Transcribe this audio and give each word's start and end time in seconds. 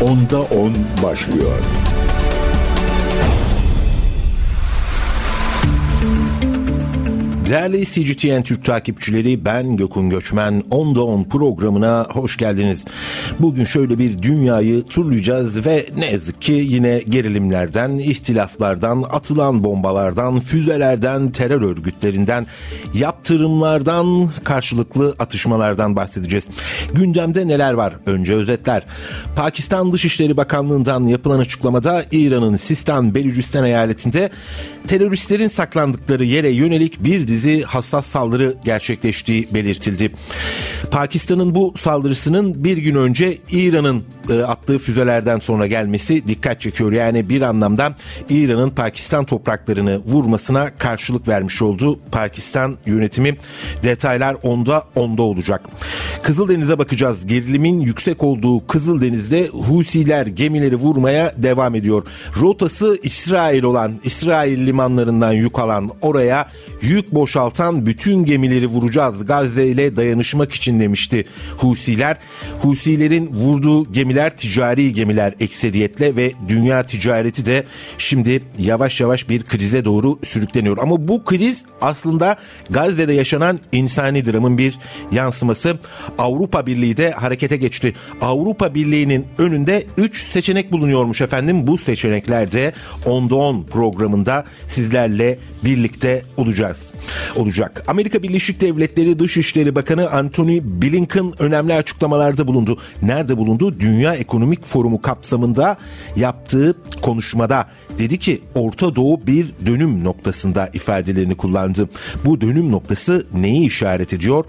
Onda 0.00 0.40
10 0.40 0.74
başlıyor. 1.02 1.58
Değerli 7.48 7.86
CGTN 7.86 8.42
Türk 8.42 8.64
takipçileri 8.64 9.44
ben 9.44 9.76
Gökün 9.76 10.10
Göçmen 10.10 10.62
10'da 10.70 11.04
10 11.04 11.24
programına 11.24 12.06
hoş 12.12 12.36
geldiniz. 12.36 12.84
Bugün 13.38 13.64
şöyle 13.64 13.98
bir 13.98 14.22
dünyayı 14.22 14.82
turlayacağız 14.82 15.66
ve 15.66 15.86
ne 15.98 16.10
yazık 16.10 16.42
ki 16.42 16.52
yine 16.52 17.02
gerilimlerden, 17.08 17.98
ihtilaflardan, 17.98 19.04
atılan 19.10 19.64
bombalardan, 19.64 20.40
füzelerden, 20.40 21.32
terör 21.32 21.62
örgütlerinden, 21.62 22.46
yaptırımlardan, 22.94 24.30
karşılıklı 24.44 25.14
atışmalardan 25.18 25.96
bahsedeceğiz. 25.96 26.44
Gündemde 26.94 27.48
neler 27.48 27.72
var? 27.72 27.94
Önce 28.06 28.34
özetler. 28.34 28.82
Pakistan 29.36 29.92
Dışişleri 29.92 30.36
Bakanlığı'ndan 30.36 31.06
yapılan 31.06 31.38
açıklamada 31.38 32.04
İran'ın 32.12 32.56
Sistan 32.56 33.14
Belucistan 33.14 33.64
eyaletinde 33.64 34.30
teröristlerin 34.86 35.48
saklandıkları 35.48 36.24
yere 36.24 36.48
yönelik 36.48 37.04
bir 37.04 37.28
dizi 37.36 37.62
hassas 37.62 38.06
saldırı 38.06 38.54
gerçekleştiği 38.64 39.48
belirtildi. 39.54 40.12
Pakistan'ın 40.90 41.54
bu 41.54 41.74
saldırısının 41.76 42.64
bir 42.64 42.76
gün 42.76 42.94
önce 42.94 43.38
İran'ın 43.50 44.04
e, 44.30 44.40
attığı 44.40 44.78
füzelerden 44.78 45.38
sonra 45.38 45.66
gelmesi 45.66 46.28
dikkat 46.28 46.60
çekiyor. 46.60 46.92
Yani 46.92 47.28
bir 47.28 47.42
anlamda 47.42 47.96
İran'ın 48.28 48.70
Pakistan 48.70 49.24
topraklarını 49.24 49.98
vurmasına 50.06 50.76
karşılık 50.78 51.28
vermiş 51.28 51.62
oldu. 51.62 52.00
Pakistan 52.12 52.76
yönetimi 52.86 53.36
detaylar 53.82 54.36
onda 54.42 54.82
onda 54.94 55.22
olacak. 55.22 55.60
Kızıldeniz'e 56.22 56.78
bakacağız. 56.78 57.26
Gerilimin 57.26 57.80
yüksek 57.80 58.22
olduğu 58.22 58.66
Kızıldeniz'de 58.66 59.48
Husiler 59.48 60.26
gemileri 60.26 60.76
vurmaya 60.76 61.34
devam 61.36 61.74
ediyor. 61.74 62.06
Rotası 62.40 62.98
İsrail 63.02 63.62
olan 63.62 63.92
İsrail 64.04 64.66
limanlarından 64.66 65.32
yük 65.32 65.58
alan 65.58 65.90
oraya 66.02 66.48
yük 66.82 67.14
boşaltan 67.26 67.86
bütün 67.86 68.24
gemileri 68.24 68.66
vuracağız 68.66 69.26
Gazze 69.26 69.66
ile 69.66 69.96
dayanışmak 69.96 70.52
için 70.52 70.80
demişti 70.80 71.24
Husiler. 71.58 72.16
Husilerin 72.62 73.26
vurduğu 73.26 73.92
gemiler 73.92 74.36
ticari 74.36 74.94
gemiler 74.94 75.34
ekseriyetle 75.40 76.16
ve 76.16 76.32
dünya 76.48 76.86
ticareti 76.86 77.46
de 77.46 77.64
şimdi 77.98 78.42
yavaş 78.58 79.00
yavaş 79.00 79.28
bir 79.28 79.42
krize 79.42 79.84
doğru 79.84 80.18
sürükleniyor. 80.24 80.78
Ama 80.78 81.08
bu 81.08 81.24
kriz 81.24 81.64
aslında 81.80 82.36
Gazze'de 82.70 83.12
yaşanan 83.12 83.60
insani 83.72 84.26
dramın 84.26 84.58
bir 84.58 84.78
yansıması. 85.12 85.78
Avrupa 86.18 86.66
Birliği 86.66 86.96
de 86.96 87.10
harekete 87.10 87.56
geçti. 87.56 87.92
Avrupa 88.20 88.74
Birliği'nin 88.74 89.26
önünde 89.38 89.86
3 89.96 90.22
seçenek 90.22 90.72
bulunuyormuş 90.72 91.20
efendim. 91.20 91.66
Bu 91.66 91.78
seçeneklerde 91.78 92.72
10'da 93.04 93.34
10 93.34 93.62
programında 93.62 94.44
sizlerle 94.68 95.38
birlikte 95.66 96.22
olacağız. 96.36 96.92
Olacak. 97.36 97.84
Amerika 97.88 98.22
Birleşik 98.22 98.60
Devletleri 98.60 99.18
Dışişleri 99.18 99.74
Bakanı 99.74 100.10
Antony 100.10 100.60
Blinken 100.64 101.32
önemli 101.38 101.74
açıklamalarda 101.74 102.46
bulundu. 102.46 102.78
Nerede 103.02 103.36
bulundu? 103.36 103.80
Dünya 103.80 104.14
Ekonomik 104.14 104.64
Forumu 104.64 105.02
kapsamında 105.02 105.76
yaptığı 106.16 106.74
konuşmada 107.02 107.66
dedi 107.98 108.18
ki 108.18 108.40
Orta 108.54 108.96
Doğu 108.96 109.26
bir 109.26 109.46
dönüm 109.66 110.04
noktasında 110.04 110.70
ifadelerini 110.72 111.34
kullandı. 111.34 111.88
Bu 112.24 112.40
dönüm 112.40 112.72
noktası 112.72 113.26
neyi 113.34 113.66
işaret 113.66 114.12
ediyor? 114.12 114.44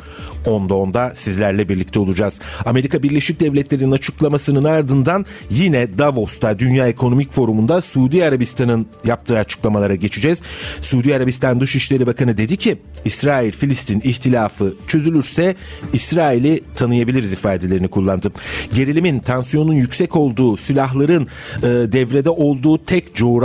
Onda 0.46 0.76
onda 0.76 1.14
sizlerle 1.18 1.70
birlikte 1.70 2.00
olacağız. 2.00 2.40
Amerika 2.66 3.04
Birleşik 3.04 3.40
Devletleri'nin 3.40 3.92
açıklamasının 3.92 4.64
ardından 4.64 5.26
yine 5.50 5.98
Davos'ta 5.98 6.60
Dünya 6.60 6.88
Ekonomik 6.88 7.32
Forumu'nda 7.32 7.82
Suudi 7.82 8.26
Arabistan'ın 8.26 8.88
yaptığı 9.06 9.38
açıklamalara 9.38 9.96
geçeceğiz. 9.96 10.40
Suudi 10.82 11.16
Arabistan 11.16 11.62
Dışişleri 11.62 12.08
Bakanı 12.08 12.38
dedi 12.38 12.58
ki 12.58 12.78
İsrail-Filistin 13.06 14.02
ihtilafı 14.04 14.74
çözülürse 14.88 15.56
İsrail'i 15.94 16.64
tanıyabiliriz 16.76 17.34
ifadelerini 17.34 17.88
kullandı. 17.88 18.32
Gerilimin, 18.76 19.20
tansiyonun 19.20 19.74
yüksek 19.74 20.16
olduğu, 20.16 20.58
silahların 20.58 21.28
e, 21.58 21.68
devrede 21.68 22.30
olduğu 22.30 22.86
tek 22.86 23.16
coğrafya 23.16 23.37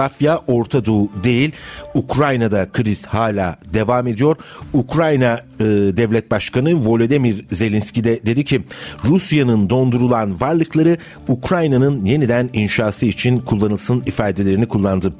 Orta 0.46 0.84
Doğu 0.84 1.10
değil. 1.24 1.52
Ukrayna'da 1.94 2.68
kriz 2.72 3.06
hala 3.06 3.56
devam 3.74 4.06
ediyor. 4.06 4.36
Ukrayna 4.72 5.40
e, 5.62 5.96
Devlet 5.96 6.30
Başkanı 6.30 6.86
Volodymyr 6.86 7.44
Zelenski 7.52 8.04
de 8.04 8.20
dedi 8.26 8.44
ki 8.44 8.60
Rusya'nın 9.04 9.70
dondurulan 9.70 10.40
varlıkları 10.40 10.96
Ukrayna'nın 11.28 12.04
yeniden 12.04 12.50
inşası 12.52 13.06
için 13.06 13.38
kullanılsın 13.38 14.02
ifadelerini 14.06 14.68
kullandı. 14.68 15.12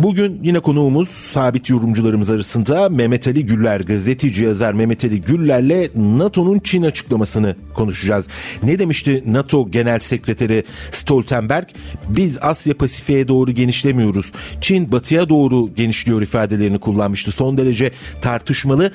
Bugün 0.00 0.40
yine 0.42 0.60
konuğumuz 0.60 1.08
sabit 1.08 1.70
yorumcularımız 1.70 2.30
arasında 2.30 2.88
Mehmet 2.88 3.28
Ali 3.28 3.46
Güller, 3.46 3.80
gazeteci 3.80 4.44
yazar 4.44 4.72
Mehmet 4.72 5.04
Ali 5.04 5.20
Güller'le 5.20 5.88
NATO'nun 5.94 6.58
Çin 6.58 6.82
açıklamasını 6.82 7.56
konuşacağız. 7.74 8.26
Ne 8.62 8.78
demişti 8.78 9.22
NATO 9.26 9.70
Genel 9.70 9.98
Sekreteri 9.98 10.64
Stoltenberg? 10.92 11.68
Biz 12.08 12.38
Asya 12.40 12.76
Pasifik'e 12.76 13.28
doğru 13.28 13.50
genişlemiyoruz. 13.50 14.32
Çin 14.60 14.92
batıya 14.92 15.28
doğru 15.28 15.74
genişliyor 15.74 16.22
ifadelerini 16.22 16.78
kullanmıştı. 16.78 17.32
Son 17.32 17.58
derece 17.58 17.90
tartışmalı, 18.20 18.92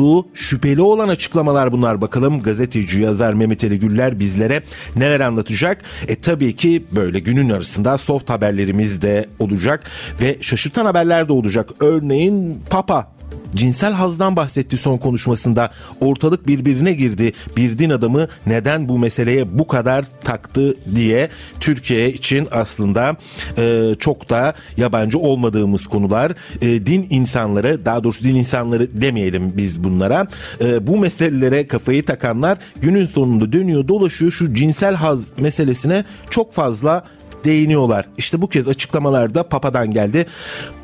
doğruluğu 0.00 0.28
şüpheli 0.34 0.82
olan 0.82 1.08
açıklamalar 1.08 1.72
bunlar. 1.72 2.00
Bakalım 2.00 2.42
gazeteci 2.42 3.00
yazar 3.00 3.32
Mehmet 3.32 3.64
Ali 3.64 3.78
Güller 3.78 4.18
bizlere 4.20 4.62
neler 4.96 5.20
anlatacak? 5.20 5.82
E 6.08 6.20
tabii 6.20 6.56
ki 6.56 6.84
böyle 6.92 7.18
günün 7.18 7.50
arasında 7.50 7.98
soft 7.98 8.30
haberlerimiz 8.30 9.02
de 9.02 9.26
olacak 9.38 9.90
ve 10.20 10.36
şaşırtan 10.40 10.84
haberler 10.84 11.28
de 11.28 11.32
olacak. 11.32 11.70
Örneğin 11.80 12.60
Papa 12.70 13.19
cinsel 13.54 13.92
hazdan 13.92 14.36
bahsetti 14.36 14.76
son 14.76 14.96
konuşmasında. 14.96 15.70
Ortalık 16.00 16.46
birbirine 16.46 16.92
girdi. 16.92 17.32
Bir 17.56 17.78
din 17.78 17.90
adamı 17.90 18.28
neden 18.46 18.88
bu 18.88 18.98
meseleye 18.98 19.58
bu 19.58 19.66
kadar 19.66 20.04
taktı 20.24 20.74
diye 20.94 21.28
Türkiye 21.60 22.12
için 22.12 22.48
aslında 22.50 23.16
e, 23.58 23.94
çok 23.98 24.30
da 24.30 24.54
yabancı 24.76 25.18
olmadığımız 25.18 25.86
konular. 25.86 26.32
E, 26.60 26.86
din 26.86 27.06
insanları 27.10 27.84
daha 27.84 28.04
doğrusu 28.04 28.24
din 28.24 28.34
insanları 28.34 29.00
demeyelim 29.00 29.52
biz 29.56 29.84
bunlara. 29.84 30.26
E, 30.60 30.86
bu 30.86 30.96
meselelere 30.96 31.66
kafayı 31.66 32.04
takanlar 32.04 32.58
günün 32.82 33.06
sonunda 33.06 33.52
dönüyor 33.52 33.88
dolaşıyor 33.88 34.32
şu 34.32 34.54
cinsel 34.54 34.94
haz 34.94 35.38
meselesine 35.38 36.04
çok 36.30 36.52
fazla 36.52 37.04
değiniyorlar. 37.44 38.06
İşte 38.18 38.42
bu 38.42 38.48
kez 38.48 38.68
açıklamalarda 38.68 39.48
Papa'dan 39.48 39.90
geldi. 39.90 40.26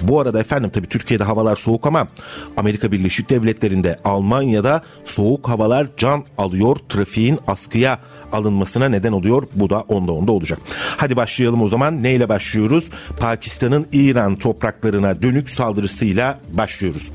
Bu 0.03 0.21
arada 0.21 0.41
efendim 0.41 0.71
tabii 0.75 0.87
Türkiye'de 0.89 1.25
havalar 1.25 1.57
soğuk 1.57 1.87
ama 1.87 2.09
Amerika 2.57 2.93
Birleşik 2.93 3.31
Devletleri'nde 3.31 3.97
Almanya'da 4.05 4.83
soğuk 5.05 5.49
havalar 5.49 5.87
can 5.97 6.25
alıyor. 6.39 6.77
Trafiğin 6.89 7.39
askıya 7.47 7.99
alınmasına 8.33 8.89
neden 8.89 9.13
oluyor. 9.13 9.43
Bu 9.55 9.71
da 9.71 9.81
onda 9.81 10.13
onda 10.13 10.33
olacak. 10.33 10.59
Hadi 10.97 11.17
başlayalım 11.17 11.63
o 11.63 11.69
zaman. 11.69 12.03
Neyle 12.03 12.29
başlıyoruz? 12.29 12.91
Pakistan'ın 13.21 13.87
İran 13.93 14.37
topraklarına 14.37 15.23
dönük 15.23 15.51
saldırısıyla 15.51 16.41
başlıyoruz. 16.53 17.11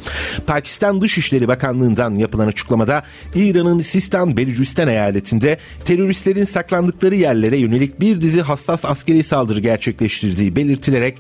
Pakistan 0.48 1.02
Dışişleri 1.02 1.48
Bakanlığı'ndan 1.48 2.16
yapılan 2.16 2.48
açıklamada 2.48 3.04
İran'ın 3.36 3.82
Sistan 3.82 4.38
Belucistan 4.38 4.88
eyaletinde 4.88 5.58
teröristlerin 5.86 6.46
saklandıkları 6.46 7.16
yerlere 7.16 7.58
yönelik 7.58 8.00
bir 8.00 8.22
dizi 8.22 8.42
hassas 8.42 8.86
askeri 8.86 9.24
saldırı 9.24 9.60
gerçekleştirdiği 9.60 10.56
belirtilerek 10.56 11.18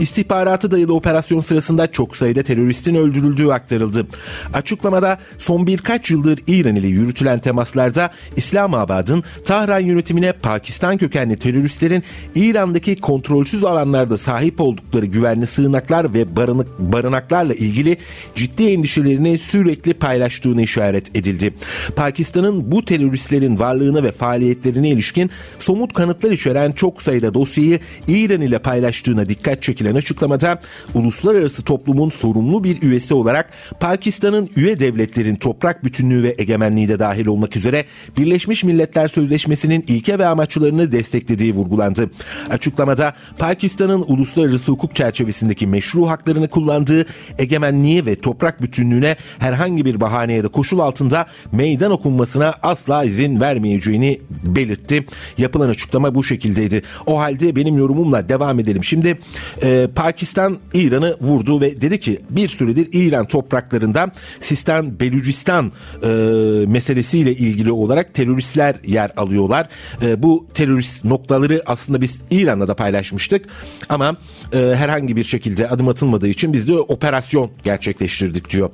istihbaratı 0.00 0.70
dayalı 0.70 0.94
operasyon 0.94 1.40
sırasında 1.40 1.92
çok 1.92 2.16
sayıda 2.16 2.42
teröristin 2.42 2.94
öldürüldüğü 2.94 3.50
aktarıldı. 3.50 4.06
Açıklamada 4.54 5.18
son 5.38 5.66
birkaç 5.66 6.10
yıldır 6.10 6.40
İran 6.46 6.76
ile 6.76 6.88
yürütülen 6.88 7.38
temaslarda 7.38 8.10
İslamabad'ın 8.36 9.24
Tahran 9.44 9.80
yönetimine 9.80 10.32
Pakistan 10.32 10.98
kökenli 10.98 11.36
teröristlerin 11.36 12.02
İran'daki 12.34 12.96
kontrolsüz 12.96 13.64
alanlarda 13.64 14.18
sahip 14.18 14.60
oldukları 14.60 15.06
güvenli 15.06 15.46
sığınaklar 15.46 16.14
ve 16.14 16.36
barınak, 16.36 16.78
barınaklarla 16.78 17.54
ilgili 17.54 17.96
ciddi 18.34 18.64
endişelerini 18.64 19.38
sürekli 19.38 19.94
paylaştığını 19.94 20.62
işaret 20.62 21.16
edildi. 21.16 21.54
Pakistan'ın 21.96 22.72
bu 22.72 22.84
teröristlerin 22.84 23.58
varlığına 23.58 24.02
ve 24.02 24.12
faaliyetlerine 24.12 24.88
ilişkin 24.88 25.30
somut 25.58 25.92
kanıtlar 25.92 26.30
içeren 26.30 26.72
çok 26.72 27.02
sayıda 27.02 27.34
dosyayı 27.34 27.78
İran 28.08 28.40
ile 28.40 28.58
paylaştığına 28.58 29.28
dikkat 29.28 29.62
çekilen 29.62 29.94
açıklamada 29.94 30.60
uluslararası 30.94 31.62
toplumun 31.62 32.10
sorumlu 32.10 32.64
bir 32.64 32.82
üyesi 32.82 33.14
olarak 33.14 33.50
Pakistan'ın 33.80 34.50
üye 34.56 34.78
devletlerin 34.78 35.36
toprak 35.36 35.84
bütünlüğü 35.84 36.22
ve 36.22 36.34
egemenliği 36.38 36.88
de 36.88 36.98
dahil 36.98 37.26
olmak 37.26 37.56
üzere 37.56 37.84
Birleşmiş 38.18 38.64
Milletler 38.64 39.08
Sözleşmesi'nin 39.20 39.84
ilke 39.86 40.18
ve 40.18 40.26
amaçlarını 40.26 40.92
desteklediği 40.92 41.54
vurgulandı. 41.54 42.10
Açıklamada 42.50 43.14
Pakistan'ın 43.38 44.04
uluslararası 44.06 44.72
hukuk 44.72 44.96
çerçevesindeki 44.96 45.66
meşru 45.66 46.08
haklarını 46.08 46.48
kullandığı 46.48 47.06
egemenliği 47.38 48.06
ve 48.06 48.14
toprak 48.14 48.62
bütünlüğüne 48.62 49.16
herhangi 49.38 49.84
bir 49.84 50.00
bahane 50.00 50.34
ya 50.34 50.44
da 50.44 50.48
koşul 50.48 50.78
altında 50.78 51.26
meydan 51.52 51.90
okunmasına 51.90 52.54
asla 52.62 53.04
izin 53.04 53.40
vermeyeceğini 53.40 54.20
belirtti. 54.44 55.06
Yapılan 55.38 55.68
açıklama 55.68 56.14
bu 56.14 56.24
şekildeydi. 56.24 56.82
O 57.06 57.18
halde 57.18 57.56
benim 57.56 57.78
yorumumla 57.78 58.28
devam 58.28 58.58
edelim. 58.58 58.84
Şimdi 58.84 59.18
e, 59.62 59.88
Pakistan 59.94 60.58
İran'ı 60.74 61.16
vurdu 61.20 61.60
ve 61.60 61.80
dedi 61.80 62.00
ki 62.00 62.20
bir 62.30 62.48
süredir 62.48 62.88
İran 62.92 63.26
topraklarında 63.26 64.12
Sistan 64.40 65.00
Belucistan 65.00 65.72
e, 66.02 66.08
meselesiyle 66.66 67.32
ilgili 67.32 67.72
olarak 67.72 68.14
teröristler 68.14 68.74
yer 68.86 69.09
alıyorlar. 69.16 69.68
E, 70.02 70.22
bu 70.22 70.46
terörist 70.54 71.04
noktaları 71.04 71.62
aslında 71.66 72.00
biz 72.00 72.20
İran'la 72.30 72.68
da 72.68 72.74
paylaşmıştık 72.74 73.46
ama 73.88 74.16
e, 74.52 74.58
herhangi 74.58 75.16
bir 75.16 75.24
şekilde 75.24 75.68
adım 75.68 75.88
atılmadığı 75.88 76.28
için 76.28 76.52
biz 76.52 76.68
de 76.68 76.72
operasyon 76.72 77.50
gerçekleştirdik 77.64 78.50
diyor. 78.50 78.70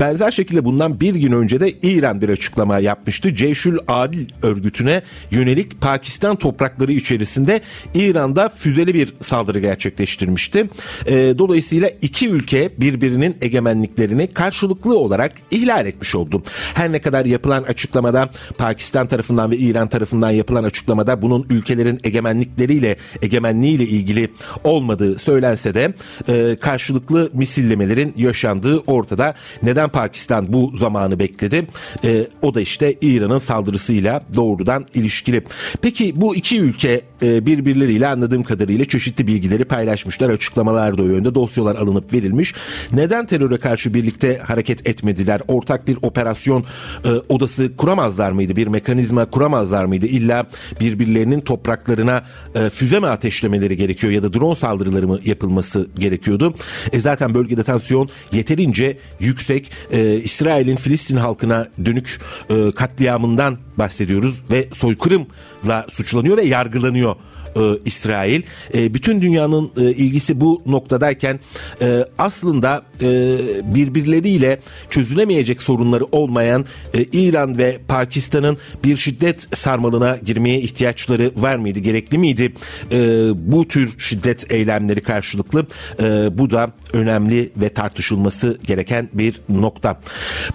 Benzer 0.00 0.30
şekilde 0.30 0.64
bundan 0.64 1.00
bir 1.00 1.14
gün 1.14 1.32
önce 1.32 1.60
de 1.60 1.70
İran 1.70 2.20
bir 2.20 2.28
açıklama 2.28 2.78
yapmıştı. 2.78 3.34
Ceyşül 3.34 3.78
Adil 3.88 4.26
örgütüne 4.42 5.02
yönelik 5.30 5.80
Pakistan 5.80 6.36
toprakları 6.36 6.92
içerisinde 6.92 7.60
İran'da 7.94 8.48
füzeli 8.48 8.94
bir 8.94 9.14
saldırı 9.20 9.58
gerçekleştirmişti. 9.58 10.70
E, 11.06 11.34
dolayısıyla 11.38 11.90
iki 12.02 12.28
ülke 12.28 12.72
birbirinin 12.80 13.36
egemenliklerini 13.42 14.26
karşılıklı 14.26 14.98
olarak 14.98 15.32
ihlal 15.50 15.86
etmiş 15.86 16.14
oldu. 16.14 16.42
Her 16.74 16.92
ne 16.92 16.98
kadar 16.98 17.24
yapılan 17.24 17.62
açıklamada 17.62 18.30
Pakistan 18.58 19.06
tarafından 19.06 19.50
ve 19.50 19.56
İran 19.56 19.77
tarafından 19.86 20.30
yapılan 20.30 20.64
açıklamada 20.64 21.22
bunun 21.22 21.46
ülkelerin 21.50 22.00
egemenlikleriyle 22.04 22.96
egemenliğiyle 23.22 23.84
ilgili 23.84 24.28
olmadığı 24.64 25.18
söylense 25.18 25.74
de 25.74 25.94
e, 26.28 26.56
karşılıklı 26.60 27.30
misillemelerin 27.32 28.14
yaşandığı 28.16 28.78
ortada. 28.78 29.34
Neden 29.62 29.88
Pakistan 29.88 30.52
bu 30.52 30.72
zamanı 30.76 31.18
bekledi? 31.18 31.66
E, 32.04 32.26
o 32.42 32.54
da 32.54 32.60
işte 32.60 32.94
İran'ın 33.00 33.38
saldırısıyla 33.38 34.22
doğrudan 34.34 34.86
ilişkili. 34.94 35.44
Peki 35.82 36.20
bu 36.20 36.36
iki 36.36 36.60
ülke 36.60 37.00
e, 37.22 37.46
birbirleriyle 37.46 38.06
anladığım 38.06 38.42
kadarıyla 38.42 38.84
çeşitli 38.84 39.26
bilgileri 39.26 39.64
paylaşmışlar. 39.64 40.30
Açıklamalar 40.30 40.98
da 40.98 41.02
o 41.02 41.06
yönde 41.06 41.34
dosyalar 41.34 41.76
alınıp 41.76 42.12
verilmiş. 42.12 42.54
Neden 42.92 43.26
teröre 43.26 43.56
karşı 43.56 43.94
birlikte 43.94 44.38
hareket 44.38 44.88
etmediler? 44.88 45.40
Ortak 45.48 45.88
bir 45.88 45.98
operasyon 46.02 46.64
e, 47.04 47.08
odası 47.28 47.76
kuramazlar 47.76 48.30
mıydı? 48.30 48.56
Bir 48.56 48.66
mekanizma 48.66 49.30
kuramazlar 49.68 49.84
mıydı? 49.84 50.06
İlla 50.06 50.46
birbirlerinin 50.80 51.40
topraklarına 51.40 52.22
e, 52.54 52.70
füze 52.70 53.00
mi 53.00 53.06
ateşlemeleri 53.06 53.76
gerekiyor 53.76 54.12
ya 54.12 54.22
da 54.22 54.32
drone 54.32 54.54
saldırıları 54.54 55.08
mı 55.08 55.20
yapılması 55.24 55.88
gerekiyordu? 55.98 56.54
E 56.92 57.00
zaten 57.00 57.34
bölgede 57.34 57.62
tansiyon 57.62 58.08
yeterince 58.32 58.98
yüksek. 59.20 59.70
E, 59.92 60.16
İsrail'in 60.16 60.76
Filistin 60.76 61.16
halkına 61.16 61.68
dönük 61.84 62.20
e, 62.50 62.70
katliamından 62.70 63.58
bahsediyoruz 63.76 64.42
ve 64.50 64.68
soykırımla 64.72 65.86
suçlanıyor 65.90 66.36
ve 66.36 66.42
yargılanıyor 66.42 67.16
e, 67.56 67.60
İsrail. 67.84 68.42
E, 68.74 68.94
bütün 68.94 69.20
dünyanın 69.20 69.70
e, 69.76 69.82
ilgisi 69.82 70.40
bu 70.40 70.62
noktadayken 70.66 71.40
e, 71.82 72.04
aslında 72.18 72.82
birbirleriyle 73.74 74.60
çözülemeyecek 74.90 75.62
sorunları 75.62 76.04
olmayan 76.04 76.64
e, 76.94 77.02
İran 77.02 77.58
ve 77.58 77.78
Pakistan'ın 77.88 78.58
bir 78.84 78.96
şiddet 78.96 79.56
sarmalına 79.58 80.16
girmeye 80.26 80.60
ihtiyaçları 80.60 81.32
var 81.36 81.56
mıydı? 81.56 81.78
Gerekli 81.78 82.18
miydi? 82.18 82.52
E, 82.92 82.98
bu 83.34 83.68
tür 83.68 83.98
şiddet 83.98 84.52
eylemleri 84.52 85.00
karşılıklı 85.00 85.66
e, 86.02 86.38
bu 86.38 86.50
da 86.50 86.72
önemli 86.92 87.50
ve 87.56 87.68
tartışılması 87.68 88.58
gereken 88.66 89.08
bir 89.12 89.40
nokta. 89.48 90.00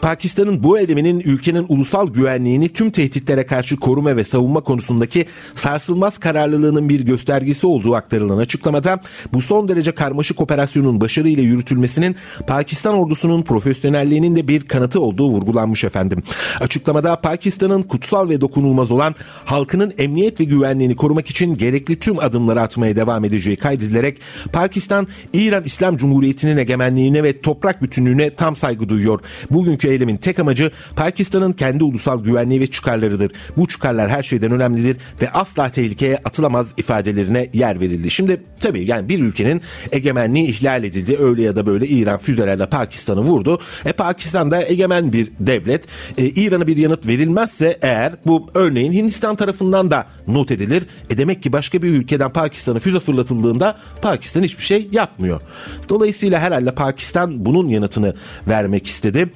Pakistan'ın 0.01 0.63
bu 0.63 0.80
eyleminin 0.80 1.19
ülkenin 1.19 1.66
ulusal 1.69 2.13
güvenliğini 2.13 2.69
tüm 2.69 2.92
tehditlere 2.92 3.45
karşı 3.45 3.78
koruma 3.78 4.16
ve 4.18 4.24
savunma 4.24 4.62
konusundaki 4.62 5.25
sarsılmaz 5.56 6.18
kararlılığının 6.18 6.90
bir 6.90 7.00
göstergesi 7.00 7.68
olduğu 7.68 7.95
aktarılan 7.95 8.38
açıklamada 8.38 9.01
bu 9.34 9.42
son 9.42 9.68
derece 9.68 9.92
karmaşık 9.92 10.42
operasyonun 10.42 11.01
başarıyla 11.01 11.44
yürütülmesinin 11.44 12.16
Pakistan 12.47 12.95
ordusunun 12.95 13.41
profesyonelliğinin 13.41 14.35
de 14.35 14.47
bir 14.47 14.62
kanıtı 14.62 15.01
olduğu 15.01 15.30
vurgulanmış 15.30 15.83
efendim. 15.83 16.24
Açıklamada 16.59 17.21
Pakistan'ın 17.21 17.81
kutsal 17.81 18.30
ve 18.30 18.41
dokunulmaz 18.41 18.91
olan 18.91 19.15
halkının 19.45 19.94
emniyet 19.97 20.39
ve 20.39 20.44
güvenliğini 20.44 20.95
korumak 20.95 21.30
için 21.30 21.57
gerekli 21.57 22.00
tüm 22.00 22.19
adımları 22.19 22.62
atmaya 22.62 22.95
devam 22.95 23.25
edeceği 23.25 23.56
kaydedilerek 23.56 24.18
Pakistan 24.53 25.07
İran 25.33 25.63
İslam 25.63 25.97
Cumhuriyeti'nin 25.97 26.57
egemenliğine 26.57 27.24
ve 27.24 27.41
toprak 27.41 27.83
bütünlüğüne 27.83 28.30
tam 28.30 28.56
saygı 28.56 28.89
duyuyor. 28.89 29.19
Bugünkü 29.51 29.88
eylemin 29.88 30.15
tek 30.15 30.39
amacı 30.39 30.71
Pakistan'ın 30.95 31.53
kendi 31.53 31.83
ulusal 31.83 32.24
güvenliği 32.24 32.62
ve 32.62 32.68
çıkarlarıdır. 32.68 33.31
Bu 33.57 33.65
çıkarlar 33.65 34.09
her 34.09 34.24
şeyden 34.24 34.51
önemlidir 34.51 34.97
ve 35.21 35.31
asla 35.31 35.69
tehlikeye 35.69 36.18
atılamaz 36.18 36.68
ifadelerine 36.77 37.50
yer 37.53 37.80
verildi. 37.80 38.12
Şimdi 38.12 38.41
tabii 38.59 38.89
yani 38.89 39.09
bir 39.09 39.19
ülkenin 39.19 39.62
egemenliği 39.91 40.47
ihlal 40.47 40.83
edildi. 40.83 41.18
Öyle 41.19 41.41
ya 41.41 41.56
da 41.56 41.65
böyle 41.65 41.88
İran 41.88 42.18
füzelerle 42.23 42.65
Pakistan'ı 42.65 43.21
vurdu. 43.21 43.59
E 43.85 43.91
Pakistan 43.91 44.51
da 44.51 44.63
egemen 44.63 45.13
bir 45.13 45.31
devlet. 45.39 45.87
E, 46.17 46.25
İran'a 46.25 46.67
bir 46.67 46.77
yanıt 46.77 47.07
verilmezse 47.07 47.79
eğer 47.81 48.13
bu 48.25 48.49
örneğin 48.53 48.93
Hindistan 48.93 49.35
tarafından 49.35 49.91
da 49.91 50.07
not 50.27 50.51
edilir. 50.51 50.85
E 51.09 51.17
demek 51.17 51.43
ki 51.43 51.53
başka 51.53 51.81
bir 51.81 51.87
ülkeden 51.87 52.29
Pakistan'a 52.29 52.79
füze 52.79 52.99
fırlatıldığında 52.99 53.77
Pakistan 54.01 54.43
hiçbir 54.43 54.63
şey 54.63 54.89
yapmıyor. 54.91 55.41
Dolayısıyla 55.89 56.39
herhalde 56.39 56.71
Pakistan 56.75 57.45
bunun 57.45 57.69
yanıtını 57.69 58.15
vermek 58.47 58.87
istedi. 58.87 59.29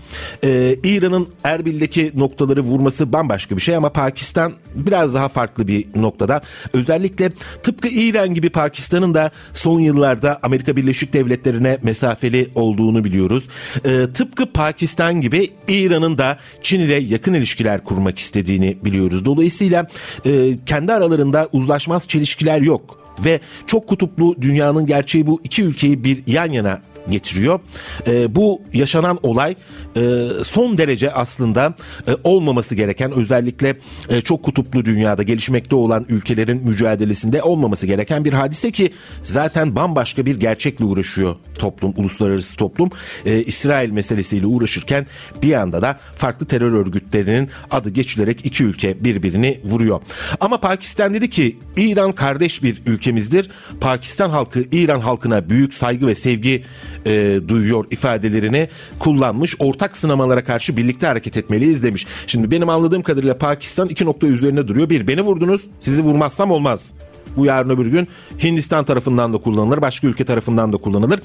E, 0.43 0.75
İran'ın 0.83 1.27
Erbil'deki 1.43 2.11
noktaları 2.15 2.61
vurması 2.61 3.13
bambaşka 3.13 3.55
bir 3.55 3.61
şey 3.61 3.75
ama 3.75 3.89
Pakistan 3.89 4.53
biraz 4.75 5.13
daha 5.13 5.29
farklı 5.29 5.67
bir 5.67 5.85
noktada. 5.95 6.41
Özellikle 6.73 7.31
tıpkı 7.63 7.87
İran 7.87 8.33
gibi 8.33 8.49
Pakistan'ın 8.49 9.13
da 9.13 9.31
son 9.53 9.79
yıllarda 9.79 10.39
Amerika 10.43 10.75
Birleşik 10.75 11.13
Devletleri'ne 11.13 11.77
mesafeli 11.83 12.49
olduğunu 12.77 13.03
biliyoruz. 13.03 13.47
E, 13.85 14.07
tıpkı 14.13 14.45
Pakistan 14.45 15.21
gibi 15.21 15.49
İran'ın 15.67 16.17
da 16.17 16.37
Çin 16.61 16.79
ile 16.79 16.95
yakın 16.95 17.33
ilişkiler 17.33 17.83
kurmak 17.83 18.19
istediğini 18.19 18.77
biliyoruz. 18.85 19.25
Dolayısıyla 19.25 19.87
e, 20.25 20.57
kendi 20.65 20.93
aralarında 20.93 21.49
uzlaşmaz 21.53 22.07
çelişkiler 22.07 22.61
yok 22.61 22.99
ve 23.25 23.39
çok 23.67 23.87
kutuplu 23.87 24.41
dünyanın 24.41 24.85
gerçeği 24.85 25.27
bu 25.27 25.41
iki 25.43 25.63
ülkeyi 25.63 26.03
bir 26.03 26.23
yan 26.27 26.51
yana 26.51 26.81
getiriyor. 27.09 27.59
E, 28.07 28.35
bu 28.35 28.61
yaşanan 28.73 29.19
olay 29.23 29.55
e, 29.97 30.27
son 30.43 30.77
derece 30.77 31.11
aslında 31.11 31.75
e, 32.07 32.11
olmaması 32.23 32.75
gereken 32.75 33.11
özellikle 33.11 33.77
e, 34.09 34.21
çok 34.21 34.43
kutuplu 34.43 34.85
dünyada 34.85 35.23
gelişmekte 35.23 35.75
olan 35.75 36.05
ülkelerin 36.09 36.67
mücadelesinde 36.67 37.43
olmaması 37.43 37.85
gereken 37.85 38.25
bir 38.25 38.33
hadise 38.33 38.71
ki 38.71 38.91
zaten 39.23 39.75
bambaşka 39.75 40.25
bir 40.25 40.39
gerçekle 40.39 40.85
uğraşıyor 40.85 41.35
toplum, 41.57 41.93
uluslararası 41.97 42.55
toplum. 42.55 42.89
E, 43.25 43.43
İsrail 43.43 43.91
meselesiyle 43.91 44.45
uğraşırken 44.45 45.07
bir 45.41 45.47
yanda 45.47 45.81
da 45.81 45.99
farklı 46.15 46.45
terör 46.45 46.71
örgütlerinin 46.71 47.49
adı 47.71 47.89
geçilerek 47.89 48.45
iki 48.45 48.63
ülke 48.63 49.03
birbirini 49.03 49.61
vuruyor. 49.63 50.01
Ama 50.39 50.59
Pakistan 50.59 51.13
dedi 51.13 51.29
ki 51.29 51.59
İran 51.77 52.11
kardeş 52.11 52.63
bir 52.63 52.81
ülkemizdir. 52.85 53.49
Pakistan 53.81 54.29
halkı 54.29 54.63
İran 54.71 54.99
halkına 54.99 55.49
büyük 55.49 55.73
saygı 55.73 56.07
ve 56.07 56.15
sevgi 56.15 56.63
e, 57.05 57.39
duyuyor 57.47 57.85
ifadelerini 57.91 58.69
kullanmış. 58.99 59.55
Ortak 59.59 59.97
sınamalara 59.97 60.43
karşı 60.43 60.77
birlikte 60.77 61.07
hareket 61.07 61.37
etmeliyiz 61.37 61.83
demiş. 61.83 62.07
Şimdi 62.27 62.51
benim 62.51 62.69
anladığım 62.69 63.01
kadarıyla 63.01 63.37
Pakistan 63.37 63.89
iki 63.89 64.05
nokta 64.05 64.27
üzerine 64.27 64.67
duruyor. 64.67 64.89
Bir 64.89 65.07
beni 65.07 65.21
vurdunuz 65.21 65.67
sizi 65.81 66.01
vurmazsam 66.01 66.51
olmaz. 66.51 66.81
Bu 67.37 67.45
yarın 67.45 67.69
öbür 67.69 67.87
gün 67.87 68.07
Hindistan 68.43 68.85
tarafından 68.85 69.33
da 69.33 69.37
kullanılır, 69.37 69.81
başka 69.81 70.07
ülke 70.07 70.25
tarafından 70.25 70.73
da 70.73 70.77
kullanılır. 70.77 71.19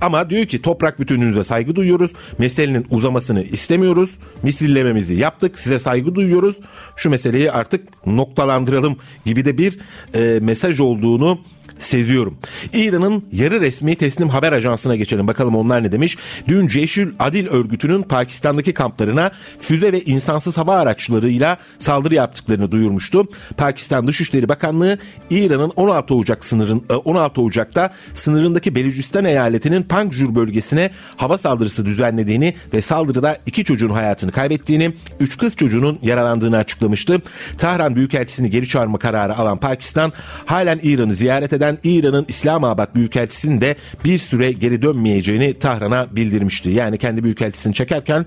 Ama 0.00 0.30
diyor 0.30 0.46
ki 0.46 0.62
toprak 0.62 1.00
bütünlüğünüze 1.00 1.44
saygı 1.44 1.76
duyuyoruz. 1.76 2.12
Meselenin 2.38 2.86
uzamasını 2.90 3.42
istemiyoruz. 3.42 4.10
Misillememizi 4.42 5.14
yaptık. 5.14 5.58
Size 5.58 5.78
saygı 5.78 6.14
duyuyoruz. 6.14 6.56
Şu 6.96 7.10
meseleyi 7.10 7.52
artık 7.52 8.06
noktalandıralım 8.06 8.96
gibi 9.24 9.44
de 9.44 9.58
bir 9.58 9.78
e, 10.14 10.40
mesaj 10.42 10.80
olduğunu 10.80 11.38
seziyorum. 11.80 12.38
İran'ın 12.72 13.24
yarı 13.32 13.60
resmi 13.60 13.96
teslim 13.96 14.28
haber 14.28 14.52
ajansına 14.52 14.96
geçelim. 14.96 15.28
Bakalım 15.28 15.56
onlar 15.56 15.82
ne 15.82 15.92
demiş. 15.92 16.16
Dün 16.48 16.66
Ceşül 16.66 17.12
Adil 17.18 17.46
örgütünün 17.46 18.02
Pakistan'daki 18.02 18.74
kamplarına 18.74 19.30
füze 19.60 19.92
ve 19.92 20.02
insansız 20.02 20.58
hava 20.58 20.74
araçlarıyla 20.74 21.58
saldırı 21.78 22.14
yaptıklarını 22.14 22.72
duyurmuştu. 22.72 23.28
Pakistan 23.56 24.06
Dışişleri 24.06 24.48
Bakanlığı 24.48 24.98
İran'ın 25.30 25.72
16 25.76 26.14
Ocak 26.14 26.44
sınırın 26.44 26.84
16 27.04 27.40
e, 27.40 27.44
Ocak'ta 27.44 27.92
sınırındaki 28.14 28.74
Belucistan 28.74 29.24
eyaletinin 29.24 29.82
Panjur 29.82 30.34
bölgesine 30.34 30.90
hava 31.16 31.38
saldırısı 31.38 31.86
düzenlediğini 31.86 32.54
ve 32.74 32.82
saldırıda 32.82 33.38
iki 33.46 33.64
çocuğun 33.64 33.90
hayatını 33.90 34.32
kaybettiğini, 34.32 34.94
üç 35.20 35.38
kız 35.38 35.56
çocuğunun 35.56 35.98
yaralandığını 36.02 36.56
açıklamıştı. 36.56 37.22
Tahran 37.58 37.96
Büyükelçisini 37.96 38.50
geri 38.50 38.68
çağırma 38.68 38.98
kararı 38.98 39.36
alan 39.36 39.58
Pakistan 39.58 40.12
halen 40.46 40.80
İran'ı 40.82 41.14
ziyaret 41.14 41.52
eden 41.52 41.69
İran'ın 41.84 42.24
İslamabad 42.28 42.94
Büyükelçisinin 42.94 43.60
de 43.60 43.76
bir 44.04 44.18
süre 44.18 44.52
geri 44.52 44.82
dönmeyeceğini 44.82 45.58
Tahran'a 45.58 46.16
bildirmişti. 46.16 46.70
Yani 46.70 46.98
kendi 46.98 47.24
Büyükelçisini 47.24 47.74
çekerken 47.74 48.26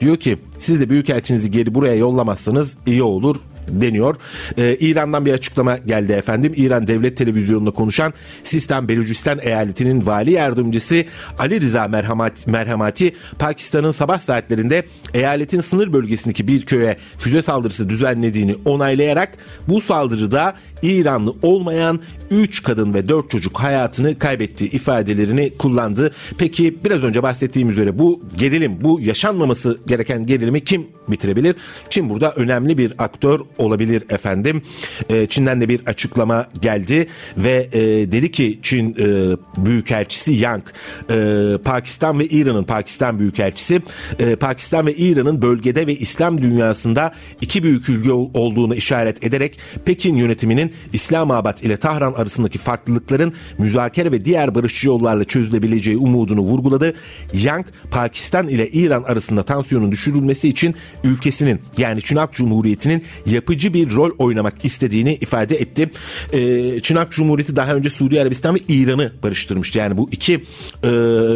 diyor 0.00 0.16
ki 0.16 0.38
siz 0.58 0.80
de 0.80 0.90
Büyükelçinizi 0.90 1.50
geri 1.50 1.74
buraya 1.74 1.94
yollamazsanız 1.94 2.76
iyi 2.86 3.02
olur 3.02 3.36
deniyor. 3.68 4.16
Ee, 4.58 4.76
İran'dan 4.80 5.26
bir 5.26 5.32
açıklama 5.32 5.76
geldi 5.76 6.12
efendim. 6.12 6.52
İran 6.56 6.86
Devlet 6.86 7.16
Televizyonu'nda 7.16 7.70
konuşan 7.70 8.12
Sistan 8.44 8.88
Belucistan 8.88 9.38
eyaletinin 9.42 10.06
vali 10.06 10.30
yardımcısı 10.30 11.04
Ali 11.38 11.60
Rıza 11.60 11.88
Merhamat, 11.88 12.46
Merhamati 12.46 13.14
Pakistan'ın 13.38 13.90
sabah 13.90 14.18
saatlerinde 14.18 14.86
eyaletin 15.14 15.60
sınır 15.60 15.92
bölgesindeki 15.92 16.48
bir 16.48 16.66
köye 16.66 16.96
füze 17.18 17.42
saldırısı 17.42 17.88
düzenlediğini 17.88 18.56
onaylayarak 18.64 19.28
bu 19.68 19.80
saldırıda 19.80 20.54
İranlı 20.82 21.34
olmayan 21.42 22.00
3 22.32 22.62
kadın 22.62 22.94
ve 22.94 23.08
4 23.08 23.30
çocuk 23.30 23.60
hayatını 23.60 24.18
kaybetti 24.18 24.66
ifadelerini 24.66 25.56
kullandı. 25.58 26.12
Peki 26.38 26.84
biraz 26.84 27.02
önce 27.02 27.22
bahsettiğim 27.22 27.70
üzere 27.70 27.98
bu 27.98 28.22
gerilim, 28.36 28.78
bu 28.80 29.00
yaşanmaması 29.00 29.80
gereken 29.86 30.26
gerilimi 30.26 30.64
kim 30.64 30.86
bitirebilir? 31.08 31.56
Çin 31.90 32.10
burada 32.10 32.32
önemli 32.32 32.78
bir 32.78 32.92
aktör 32.98 33.40
olabilir 33.58 34.02
efendim. 34.10 34.62
Ee, 35.10 35.26
Çin'den 35.26 35.60
de 35.60 35.68
bir 35.68 35.80
açıklama 35.86 36.46
geldi 36.60 37.06
ve 37.36 37.68
e, 37.72 37.80
dedi 38.12 38.30
ki 38.30 38.58
Çin 38.62 38.96
e, 38.98 39.36
Büyükelçisi 39.56 40.32
Yang 40.32 40.62
e, 41.10 41.58
Pakistan 41.64 42.18
ve 42.18 42.26
İran'ın 42.26 42.64
Pakistan 42.64 43.18
Büyükelçisi 43.18 43.82
e, 44.18 44.36
Pakistan 44.36 44.86
ve 44.86 44.94
İran'ın 44.94 45.42
bölgede 45.42 45.86
ve 45.86 45.94
İslam 45.94 46.42
dünyasında 46.42 47.12
iki 47.40 47.62
büyük 47.62 47.88
ülke 47.88 48.12
olduğunu 48.12 48.74
işaret 48.74 49.26
ederek 49.26 49.58
Pekin 49.84 50.16
yönetiminin 50.16 50.72
İslamabad 50.92 51.58
ile 51.58 51.76
Tahran 51.76 52.20
arasındaki 52.22 52.58
farklılıkların 52.58 53.32
müzakere 53.58 54.12
ve 54.12 54.24
diğer 54.24 54.54
barışçı 54.54 54.88
yollarla 54.88 55.24
çözülebileceği 55.24 55.96
umudunu 55.96 56.40
vurguladı. 56.40 56.94
Yang 57.34 57.66
Pakistan 57.90 58.48
ile 58.48 58.68
İran 58.68 59.02
arasında 59.02 59.42
tansiyonun 59.42 59.92
düşürülmesi 59.92 60.48
için 60.48 60.74
ülkesinin 61.04 61.60
yani 61.76 62.02
Çınak 62.02 62.32
Cumhuriyeti'nin 62.32 63.04
yapıcı 63.26 63.74
bir 63.74 63.94
rol 63.94 64.10
oynamak 64.18 64.64
istediğini 64.64 65.14
ifade 65.14 65.56
etti. 65.56 65.90
Ee, 66.32 66.80
Çınak 66.80 67.12
Cumhuriyeti 67.12 67.56
daha 67.56 67.74
önce 67.74 67.90
Suudi 67.90 68.20
Arabistan 68.20 68.54
ve 68.54 68.58
İran'ı 68.68 69.12
barıştırmıştı. 69.22 69.78
Yani 69.78 69.96
bu 69.96 70.08
iki 70.12 70.44
e, 70.82 70.88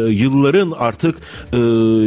yılların 0.09 0.73
artık 0.77 1.17
e, 1.53 1.57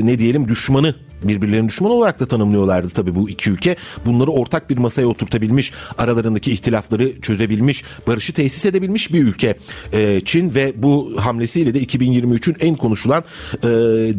ne 0.07 0.19
diyelim 0.19 0.49
düşmanı 0.49 0.95
birbirlerinin 1.23 1.69
düşman 1.69 1.91
olarak 1.91 2.21
da 2.21 2.27
tanımlıyorlardı 2.27 2.89
tabii 2.89 3.15
bu 3.15 3.31
iki 3.31 3.51
ülke. 3.51 3.77
Bunları 4.07 4.31
ortak 4.31 4.71
bir 4.71 4.79
masaya 4.79 5.07
oturtabilmiş, 5.07 5.73
aralarındaki 5.99 6.53
ihtilafları 6.53 7.21
çözebilmiş, 7.21 7.85
barışı 8.07 8.33
tesis 8.33 8.65
edebilmiş 8.65 9.13
bir 9.13 9.23
ülke 9.23 9.55
e, 9.93 10.21
Çin 10.25 10.55
ve 10.55 10.73
bu 10.77 11.17
hamlesiyle 11.21 11.75
de 11.75 11.83
2023'ün 11.83 12.57
en 12.61 12.77
konuşulan 12.77 13.25
e, 13.65 13.69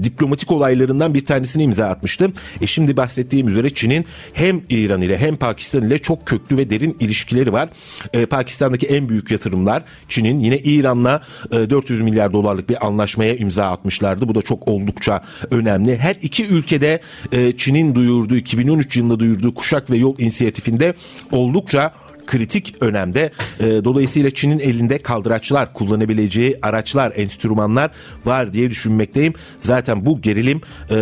diplomatik 0.03 0.51
olaylarından 0.51 1.13
bir 1.13 1.25
tanesini 1.25 1.63
imza 1.63 1.85
atmıştı. 1.85 2.31
E 2.61 2.67
şimdi 2.67 2.97
bahsettiğim 2.97 3.47
üzere 3.47 3.69
Çin'in 3.69 4.05
hem 4.33 4.61
İran 4.69 5.01
ile 5.01 5.17
hem 5.17 5.35
Pakistan 5.35 5.83
ile 5.87 5.97
çok 5.97 6.25
köklü 6.25 6.57
ve 6.57 6.69
derin 6.69 6.97
ilişkileri 6.99 7.53
var. 7.53 7.69
E, 8.13 8.25
Pakistan'daki 8.25 8.87
en 8.87 9.09
büyük 9.09 9.31
yatırımlar 9.31 9.83
Çin'in 10.09 10.39
yine 10.39 10.57
İran'la 10.57 11.21
e, 11.51 11.69
400 11.69 12.01
milyar 12.01 12.33
dolarlık 12.33 12.69
bir 12.69 12.87
anlaşmaya 12.87 13.35
imza 13.35 13.65
atmışlardı. 13.65 14.27
Bu 14.27 14.35
da 14.35 14.41
çok 14.41 14.67
oldukça 14.67 15.23
önemli. 15.51 15.97
Her 15.97 16.15
iki 16.21 16.45
ülkede 16.45 16.90
e, 17.31 17.57
Çin'in 17.57 17.95
duyurduğu 17.95 18.35
2013 18.35 18.97
yılında 18.97 19.19
duyurduğu 19.19 19.53
kuşak 19.53 19.89
ve 19.91 19.97
yol 19.97 20.19
inisiyatifinde 20.19 20.93
oldukça 21.31 21.93
kritik 22.31 22.75
önemde. 22.81 23.31
E, 23.59 23.65
dolayısıyla 23.65 24.29
Çin'in 24.29 24.59
elinde 24.59 24.97
kaldıraçlar, 24.97 25.73
kullanabileceği 25.73 26.59
araçlar, 26.61 27.13
enstrümanlar 27.15 27.91
var 28.25 28.53
diye 28.53 28.69
düşünmekteyim. 28.69 29.33
Zaten 29.59 30.05
bu 30.05 30.21
gerilim 30.21 30.61
e, 30.91 30.95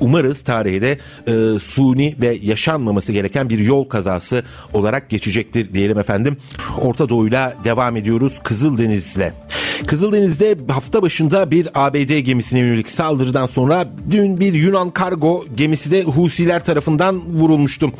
umarız 0.00 0.42
tarihte 0.42 0.98
e, 1.26 1.58
suni 1.60 2.16
ve 2.20 2.38
yaşanmaması 2.42 3.12
gereken 3.12 3.50
bir 3.50 3.58
yol 3.58 3.84
kazası 3.84 4.42
olarak 4.72 5.10
geçecektir 5.10 5.74
diyelim 5.74 5.98
efendim. 5.98 6.36
Orta 6.78 7.08
Doğu'yla 7.08 7.54
devam 7.64 7.96
ediyoruz 7.96 8.40
Kızıldeniz'le. 8.44 9.32
Kızıldeniz'de 9.86 10.56
hafta 10.68 11.02
başında 11.02 11.50
bir 11.50 11.68
ABD 11.74 12.18
gemisine 12.18 12.60
yönelik 12.60 12.90
saldırıdan 12.90 13.46
sonra 13.46 13.88
dün 14.10 14.40
bir 14.40 14.52
Yunan 14.52 14.90
kargo 14.90 15.44
gemisi 15.56 15.90
de 15.90 16.02
Husiler 16.02 16.64
tarafından 16.64 17.22
vurulmuştu. 17.26 17.92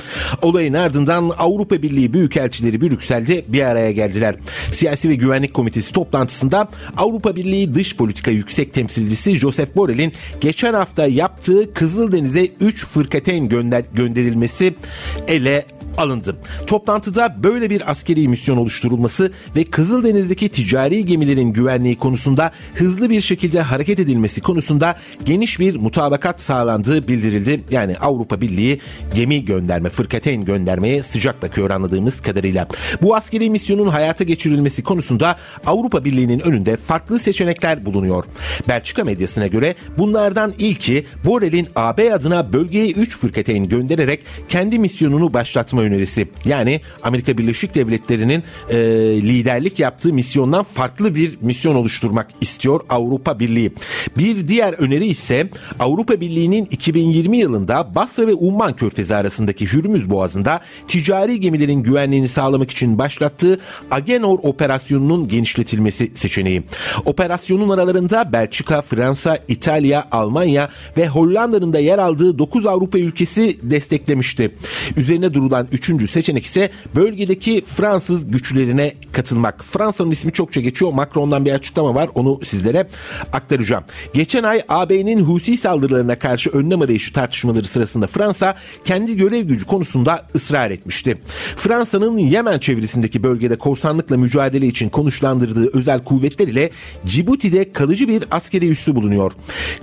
Olayın 0.42 0.74
ardından 0.74 1.32
Avrupa 1.38 1.82
Birliği 1.82 2.12
Büyükelçileri 2.12 2.80
Brüksel'de 2.80 3.44
bir 3.48 3.62
araya 3.62 3.92
geldiler. 3.92 4.34
Siyasi 4.72 5.08
ve 5.08 5.14
Güvenlik 5.14 5.54
Komitesi 5.54 5.92
toplantısında 5.92 6.68
Avrupa 6.96 7.36
Birliği 7.36 7.74
Dış 7.74 7.96
Politika 7.96 8.30
Yüksek 8.30 8.74
Temsilcisi 8.74 9.34
Joseph 9.34 9.76
Borrell'in 9.76 10.12
geçen 10.40 10.74
hafta 10.74 11.06
yaptığı 11.06 11.74
Kızıldeniz'e 11.74 12.48
3 12.60 12.86
fırkateyn 12.86 13.48
gönder 13.48 13.84
gönderilmesi 13.94 14.74
ele 15.28 15.64
alındı. 15.96 16.36
Toplantıda 16.66 17.42
böyle 17.42 17.70
bir 17.70 17.90
askeri 17.90 18.28
misyon 18.28 18.56
oluşturulması 18.56 19.32
ve 19.56 19.64
Kızıldeniz'deki 19.64 20.48
ticari 20.48 21.06
gemilerin 21.06 21.52
güvenliği 21.52 21.98
konusunda 21.98 22.52
hızlı 22.74 23.10
bir 23.10 23.20
şekilde 23.20 23.60
hareket 23.60 23.98
edilmesi 23.98 24.40
konusunda 24.40 24.96
geniş 25.24 25.60
bir 25.60 25.76
mutabakat 25.76 26.40
sağlandığı 26.40 27.08
bildirildi. 27.08 27.64
Yani 27.70 27.96
Avrupa 27.98 28.40
Birliği 28.40 28.80
gemi 29.14 29.44
gönderme, 29.44 29.88
fırkateyn 29.88 30.44
göndermeye 30.44 31.02
sıcak 31.02 31.42
bakıyor 31.42 31.70
anladığımız 31.70 32.20
kadarıyla. 32.20 32.66
Bu 33.02 33.16
askeri 33.16 33.50
misyonun 33.50 33.88
hayata 33.88 34.24
geçirilmesi 34.24 34.82
konusunda 34.82 35.36
Avrupa 35.66 36.04
Birliği'nin 36.04 36.40
önünde 36.40 36.76
farklı 36.76 37.18
seçenekler 37.18 37.86
bulunuyor. 37.86 38.24
Belçika 38.68 39.04
medyasına 39.04 39.46
göre 39.46 39.74
bunlardan 39.98 40.54
ilki 40.58 41.04
Borrell'in 41.24 41.68
AB 41.76 42.14
adına 42.14 42.52
bölgeye 42.52 42.90
3 42.90 43.18
fırkateyn 43.18 43.68
göndererek 43.68 44.20
kendi 44.48 44.78
misyonunu 44.78 45.32
başlatma 45.32 45.81
önerisi. 45.82 46.28
Yani 46.44 46.80
Amerika 47.02 47.38
Birleşik 47.38 47.74
Devletleri'nin 47.74 48.42
e, 48.70 48.76
liderlik 49.22 49.78
yaptığı 49.78 50.12
misyondan 50.12 50.64
farklı 50.64 51.14
bir 51.14 51.38
misyon 51.40 51.74
oluşturmak 51.74 52.28
istiyor 52.40 52.80
Avrupa 52.90 53.38
Birliği. 53.40 53.72
Bir 54.18 54.48
diğer 54.48 54.72
öneri 54.72 55.06
ise 55.06 55.50
Avrupa 55.80 56.20
Birliği'nin 56.20 56.68
2020 56.70 57.38
yılında 57.38 57.94
Basra 57.94 58.26
ve 58.26 58.34
Umman 58.34 58.76
Körfezi 58.76 59.16
arasındaki 59.16 59.72
Hürmüz 59.72 60.10
Boğazı'nda 60.10 60.60
ticari 60.88 61.40
gemilerin 61.40 61.82
güvenliğini 61.82 62.28
sağlamak 62.28 62.70
için 62.70 62.98
başlattığı 62.98 63.60
Agenor 63.90 64.38
operasyonunun 64.42 65.28
genişletilmesi 65.28 66.12
seçeneği. 66.14 66.62
Operasyonun 67.04 67.68
aralarında 67.68 68.32
Belçika, 68.32 68.82
Fransa, 68.82 69.38
İtalya, 69.48 70.08
Almanya 70.10 70.68
ve 70.96 71.08
Hollanda'nın 71.08 71.72
da 71.72 71.78
yer 71.78 71.98
aldığı 71.98 72.38
9 72.38 72.66
Avrupa 72.66 72.98
ülkesi 72.98 73.58
desteklemişti. 73.62 74.54
Üzerine 74.96 75.34
durulan 75.34 75.68
Üçüncü 75.72 76.08
seçenek 76.08 76.44
ise 76.44 76.70
bölgedeki 76.94 77.64
Fransız 77.76 78.30
güçlerine 78.30 78.94
katılmak. 79.12 79.64
Fransa'nın 79.64 80.10
ismi 80.10 80.32
çokça 80.32 80.60
geçiyor. 80.60 80.92
Macron'dan 80.92 81.44
bir 81.44 81.52
açıklama 81.52 81.94
var. 81.94 82.10
Onu 82.14 82.40
sizlere 82.44 82.88
aktaracağım. 83.32 83.84
Geçen 84.14 84.42
ay 84.42 84.62
AB'nin 84.68 85.24
Husi 85.24 85.56
saldırılarına 85.56 86.18
karşı 86.18 86.50
önlem 86.50 86.82
arayışı 86.82 87.12
tartışmaları 87.12 87.64
sırasında 87.64 88.06
Fransa 88.06 88.54
kendi 88.84 89.16
görev 89.16 89.42
gücü 89.42 89.66
konusunda 89.66 90.26
ısrar 90.34 90.70
etmişti. 90.70 91.18
Fransa'nın 91.56 92.18
Yemen 92.18 92.58
çevresindeki 92.58 93.22
bölgede 93.22 93.56
korsanlıkla 93.56 94.16
mücadele 94.16 94.66
için 94.66 94.88
konuşlandırdığı 94.88 95.78
özel 95.78 96.04
kuvvetler 96.04 96.48
ile 96.48 96.70
Cibuti'de 97.06 97.72
kalıcı 97.72 98.08
bir 98.08 98.24
askeri 98.30 98.68
üssü 98.68 98.94
bulunuyor. 98.94 99.32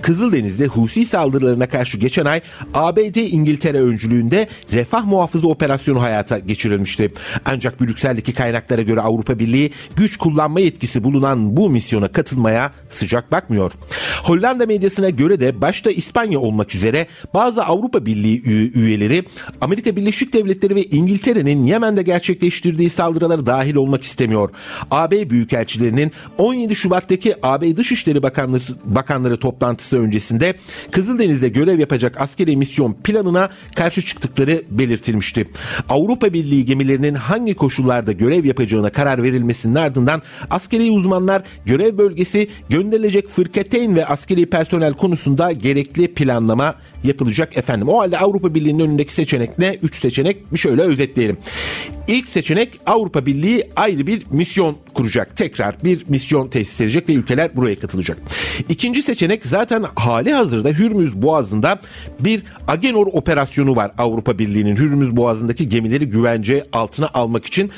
Kızıldeniz'de 0.02 0.66
Husi 0.66 1.06
saldırılarına 1.06 1.68
karşı 1.68 1.98
geçen 1.98 2.24
ay 2.24 2.40
ABD 2.74 3.16
İngiltere 3.16 3.80
öncülüğünde 3.80 4.48
refah 4.72 5.04
muhafızı 5.04 5.48
operasyonu 5.48 5.79
operasyonu 5.80 6.02
hayata 6.02 6.38
geçirilmişti. 6.38 7.12
Ancak 7.44 7.80
Brüksel'deki 7.80 8.32
kaynaklara 8.32 8.82
göre 8.82 9.00
Avrupa 9.00 9.38
Birliği 9.38 9.72
güç 9.96 10.16
kullanma 10.16 10.60
yetkisi 10.60 11.04
bulunan 11.04 11.56
bu 11.56 11.70
misyona 11.70 12.08
katılmaya 12.08 12.72
sıcak 12.90 13.32
bakmıyor. 13.32 13.72
Hollanda 14.22 14.66
medyasına 14.66 15.10
göre 15.10 15.40
de 15.40 15.60
başta 15.60 15.90
İspanya 15.90 16.40
olmak 16.40 16.74
üzere 16.74 17.06
bazı 17.34 17.64
Avrupa 17.64 18.06
Birliği 18.06 18.42
üyeleri 18.74 19.24
Amerika 19.60 19.96
Birleşik 19.96 20.32
Devletleri 20.32 20.74
ve 20.74 20.84
İngiltere'nin 20.84 21.66
Yemen'de 21.66 22.02
gerçekleştirdiği 22.02 22.90
saldırılara 22.90 23.46
dahil 23.46 23.74
olmak 23.74 24.04
istemiyor. 24.04 24.50
AB 24.90 25.30
büyükelçilerinin 25.30 26.12
17 26.38 26.74
Şubat'taki 26.74 27.34
AB 27.42 27.76
Dışişleri 27.76 28.22
Bakanları, 28.22 28.62
Bakanları 28.84 29.38
toplantısı 29.38 29.98
öncesinde 29.98 30.54
Kızıldeniz'de 30.90 31.48
görev 31.48 31.78
yapacak 31.78 32.20
askeri 32.20 32.56
misyon 32.56 32.92
planına 32.92 33.50
karşı 33.76 34.02
çıktıkları 34.02 34.62
belirtilmişti. 34.70 35.46
Avrupa 35.88 36.32
Birliği 36.32 36.64
gemilerinin 36.64 37.14
hangi 37.14 37.54
koşullarda 37.54 38.12
görev 38.12 38.44
yapacağına 38.44 38.90
karar 38.90 39.22
verilmesinin 39.22 39.74
ardından 39.74 40.22
askeri 40.50 40.90
uzmanlar 40.90 41.42
görev 41.66 41.98
bölgesi 41.98 42.48
gönderilecek 42.68 43.28
fırkateyn 43.28 43.96
ve 43.96 44.06
askeri 44.06 44.46
personel 44.46 44.92
konusunda 44.92 45.52
gerekli 45.52 46.14
planlama 46.14 46.74
yapılacak 47.04 47.56
efendim. 47.56 47.88
O 47.88 47.98
halde 47.98 48.18
Avrupa 48.18 48.54
Birliği'nin 48.54 48.84
önündeki 48.84 49.14
seçenek 49.14 49.58
ne? 49.58 49.78
Üç 49.82 49.94
seçenek 49.94 50.52
bir 50.52 50.58
şöyle 50.58 50.82
özetleyelim. 50.82 51.38
İlk 52.08 52.28
seçenek 52.28 52.80
Avrupa 52.86 53.26
Birliği 53.26 53.64
ayrı 53.76 54.06
bir 54.06 54.22
misyon 54.30 54.76
kuracak. 54.94 55.36
Tekrar 55.36 55.84
bir 55.84 56.04
misyon 56.08 56.48
tesis 56.48 56.80
edecek 56.80 57.08
ve 57.08 57.12
ülkeler 57.12 57.56
buraya 57.56 57.78
katılacak. 57.78 58.18
İkinci 58.68 59.02
seçenek 59.02 59.46
zaten 59.46 59.84
hali 59.94 60.32
hazırda 60.32 60.68
Hürmüz 60.68 61.22
Boğazı'nda 61.22 61.80
bir 62.20 62.42
Agenor 62.68 63.06
operasyonu 63.06 63.76
var 63.76 63.92
Avrupa 63.98 64.38
Birliği'nin 64.38 64.76
Hürmüz 64.76 65.16
Boğazı'ndaki 65.16 65.68
gemileri 65.68 66.08
güvence 66.08 66.66
altına 66.72 67.08
almak 67.14 67.46
için. 67.46 67.70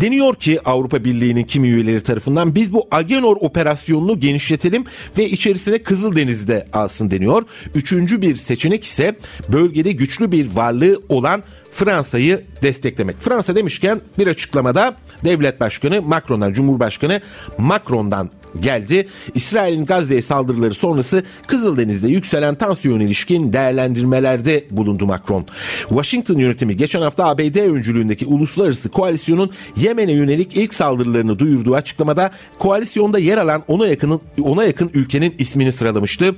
Deniyor 0.00 0.34
ki 0.34 0.60
Avrupa 0.64 1.04
Birliği'nin 1.04 1.44
kimi 1.44 1.68
üyeleri 1.68 2.02
tarafından 2.02 2.54
biz 2.54 2.72
bu 2.72 2.88
Agenor 2.90 3.36
operasyonunu 3.40 4.20
genişletelim 4.20 4.84
ve 5.18 5.28
içerisine 5.28 5.82
Kızıldeniz'de 5.82 6.66
alsın 6.72 7.10
deniyor. 7.10 7.42
Üçüncü 7.74 8.22
bir 8.22 8.36
seçenek 8.36 8.61
ise 8.70 9.16
bölgede 9.48 9.92
güçlü 9.92 10.32
bir 10.32 10.56
varlığı 10.56 11.02
olan 11.08 11.42
Fransa'yı 11.72 12.44
desteklemek. 12.62 13.16
Fransa 13.20 13.56
demişken 13.56 14.00
bir 14.18 14.26
açıklamada 14.26 14.96
devlet 15.24 15.60
başkanı 15.60 16.02
Macron'dan, 16.02 16.52
Cumhurbaşkanı 16.52 17.20
Macron'dan 17.58 18.30
geldi. 18.60 19.08
İsrail'in 19.34 19.86
Gazze'ye 19.86 20.22
saldırıları 20.22 20.74
sonrası 20.74 21.24
Kızıldeniz'de 21.46 22.08
yükselen 22.08 22.54
tansiyon 22.54 23.00
ilişkin 23.00 23.52
değerlendirmelerde 23.52 24.64
bulundu 24.70 25.06
Macron. 25.06 25.46
Washington 25.88 26.38
yönetimi 26.38 26.76
geçen 26.76 27.02
hafta 27.02 27.26
ABD 27.26 27.56
öncülüğündeki 27.56 28.26
uluslararası 28.26 28.88
koalisyonun 28.88 29.50
Yemen'e 29.76 30.12
yönelik 30.12 30.56
ilk 30.56 30.74
saldırılarını 30.74 31.38
duyurduğu 31.38 31.74
açıklamada 31.74 32.30
koalisyonda 32.58 33.18
yer 33.18 33.38
alan 33.38 33.62
ona 33.68 33.86
yakın 33.86 34.20
ona 34.42 34.64
yakın 34.64 34.90
ülkenin 34.94 35.34
ismini 35.38 35.72
sıralamıştı. 35.72 36.34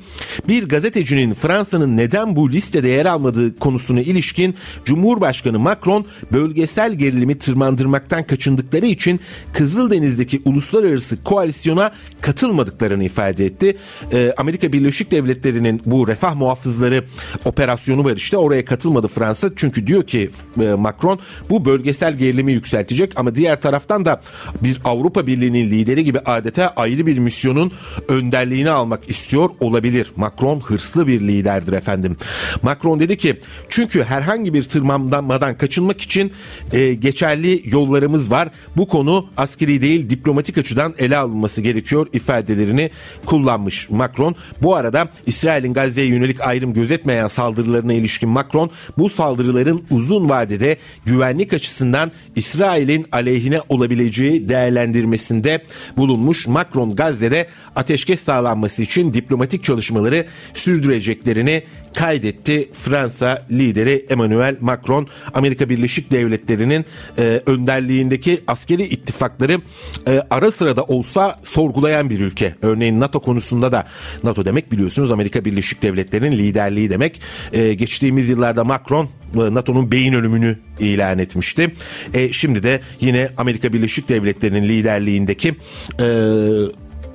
Bir 0.49 0.69
gazetecinin 0.69 1.35
Fransa'nın 1.35 1.97
neden 1.97 2.37
bu 2.37 2.53
listede 2.53 2.89
yer 2.89 3.07
almadığı 3.07 3.59
konusuna 3.59 4.01
ilişkin 4.01 4.55
Cumhurbaşkanı 4.85 5.59
Macron 5.59 6.07
bölgesel 6.33 6.95
gerilimi 6.95 7.39
tırmandırmaktan 7.39 8.23
kaçındıkları 8.23 8.87
için 8.87 9.21
Kızıldeniz'deki 9.53 10.43
uluslararası 10.45 11.25
koalisyona 11.25 11.93
katılmadıklarını 12.25 13.05
ifade 13.05 13.45
etti. 13.45 13.77
E, 14.13 14.33
Amerika 14.37 14.73
Birleşik 14.73 15.11
Devletleri'nin 15.11 15.83
bu 15.87 16.09
refah 16.09 16.35
muhafızları 16.35 17.05
operasyonu 17.45 18.05
var 18.05 18.17
işte 18.17 18.37
oraya 18.37 18.65
katılmadı 18.65 19.09
Fransa. 19.09 19.51
Çünkü 19.57 19.87
diyor 19.87 20.03
ki 20.03 20.31
e, 20.61 20.65
Macron 20.65 21.19
bu 21.51 21.65
bölgesel 21.65 22.15
gerilimi 22.15 22.53
yükseltecek 22.53 23.13
ama 23.17 23.35
diğer 23.35 23.61
taraftan 23.61 24.05
da 24.05 24.21
bir 24.63 24.81
Avrupa 24.85 25.27
Birliği'nin 25.27 25.71
lideri 25.71 26.05
gibi 26.05 26.19
adeta 26.19 26.73
ayrı 26.77 27.07
bir 27.07 27.19
misyonun 27.19 27.73
önderliğini 28.09 28.71
almak 28.71 29.11
istiyor 29.11 29.51
olabilir. 29.61 30.13
Macron 30.17 30.61
hırslı 30.61 31.07
bir 31.07 31.21
liderdir 31.21 31.73
efendim. 31.73 32.17
Macron 32.63 33.01
dedi 33.01 33.19
ki 33.19 33.41
çünkü 33.69 34.05
herhangi 34.05 34.55
bir 34.55 34.65
tırmanmadan 34.65 35.59
kaçınmak 35.59 36.01
için 36.01 36.33
e, 36.73 36.95
geçerli 36.95 37.63
yollarımız 37.65 38.31
var. 38.31 38.49
Bu 38.77 38.89
konu 38.89 39.27
askeri 39.37 39.83
değil 39.83 40.11
diplomatik 40.11 40.59
açıdan 40.59 40.95
ele 40.99 41.17
alınması 41.17 41.61
gerekiyor 41.61 41.94
gerekiyor 41.95 42.07
ifadelerini 42.13 42.91
kullanmış 43.27 43.91
Macron. 43.91 44.35
Bu 44.63 44.75
arada 44.75 45.09
İsrail'in 45.27 45.75
Gazze'ye 45.75 46.07
yönelik 46.07 46.41
ayrım 46.41 46.75
gözetmeyen 46.75 47.27
saldırılarına 47.27 47.93
ilişkin 47.93 48.29
Macron 48.29 48.71
bu 48.99 49.11
saldırıların 49.11 49.83
uzun 49.91 50.29
vadede 50.29 50.77
güvenlik 51.05 51.53
açısından 51.53 52.13
İsrail'in 52.37 53.07
aleyhine 53.13 53.61
olabileceği 53.69 54.49
değerlendirmesinde 54.49 55.65
bulunmuş. 55.97 56.47
Macron 56.47 56.97
Gazze'de 56.97 57.47
ateşkes 57.77 58.21
sağlanması 58.21 58.83
için 58.83 59.15
diplomatik 59.15 59.65
çalışmaları 59.65 60.27
sürdüreceklerini 60.55 61.63
kaydetti. 61.95 62.71
Fransa 62.73 63.47
lideri 63.51 64.07
Emmanuel 64.11 64.57
Macron 64.61 65.09
Amerika 65.35 65.69
Birleşik 65.69 66.11
Devletleri'nin 66.11 66.85
e, 67.19 67.43
önderliğindeki 67.47 68.45
askeri 68.47 68.83
ittifakları 68.83 69.61
e, 70.09 70.23
ara 70.31 70.51
sırada 70.51 70.83
olsa 70.83 71.41
sorgulayan 71.45 72.11
bir 72.11 72.21
ülke. 72.21 72.55
Örneğin 72.63 73.01
NATO 73.01 73.21
konusunda 73.21 73.73
da 73.73 73.87
NATO 74.25 74.45
demek 74.45 74.73
biliyorsunuz 74.73 75.13
Amerika 75.13 75.45
Birleşik 75.45 75.83
Devletleri'nin 75.83 76.33
liderliği 76.33 76.91
demek. 76.91 77.21
E, 77.53 77.75
geçtiğimiz 77.75 78.29
yıllarda 78.29 78.65
Macron 78.65 79.09
e, 79.35 79.55
NATO'nun 79.55 79.91
beyin 79.91 80.13
ölümünü 80.13 80.59
ilan 80.81 81.19
etmişti. 81.19 81.75
E, 82.15 82.33
şimdi 82.33 82.63
de 82.63 82.81
yine 83.01 83.29
Amerika 83.37 83.73
Birleşik 83.73 84.09
Devletleri'nin 84.09 84.69
liderliğindeki 84.69 85.55
e, 86.01 86.07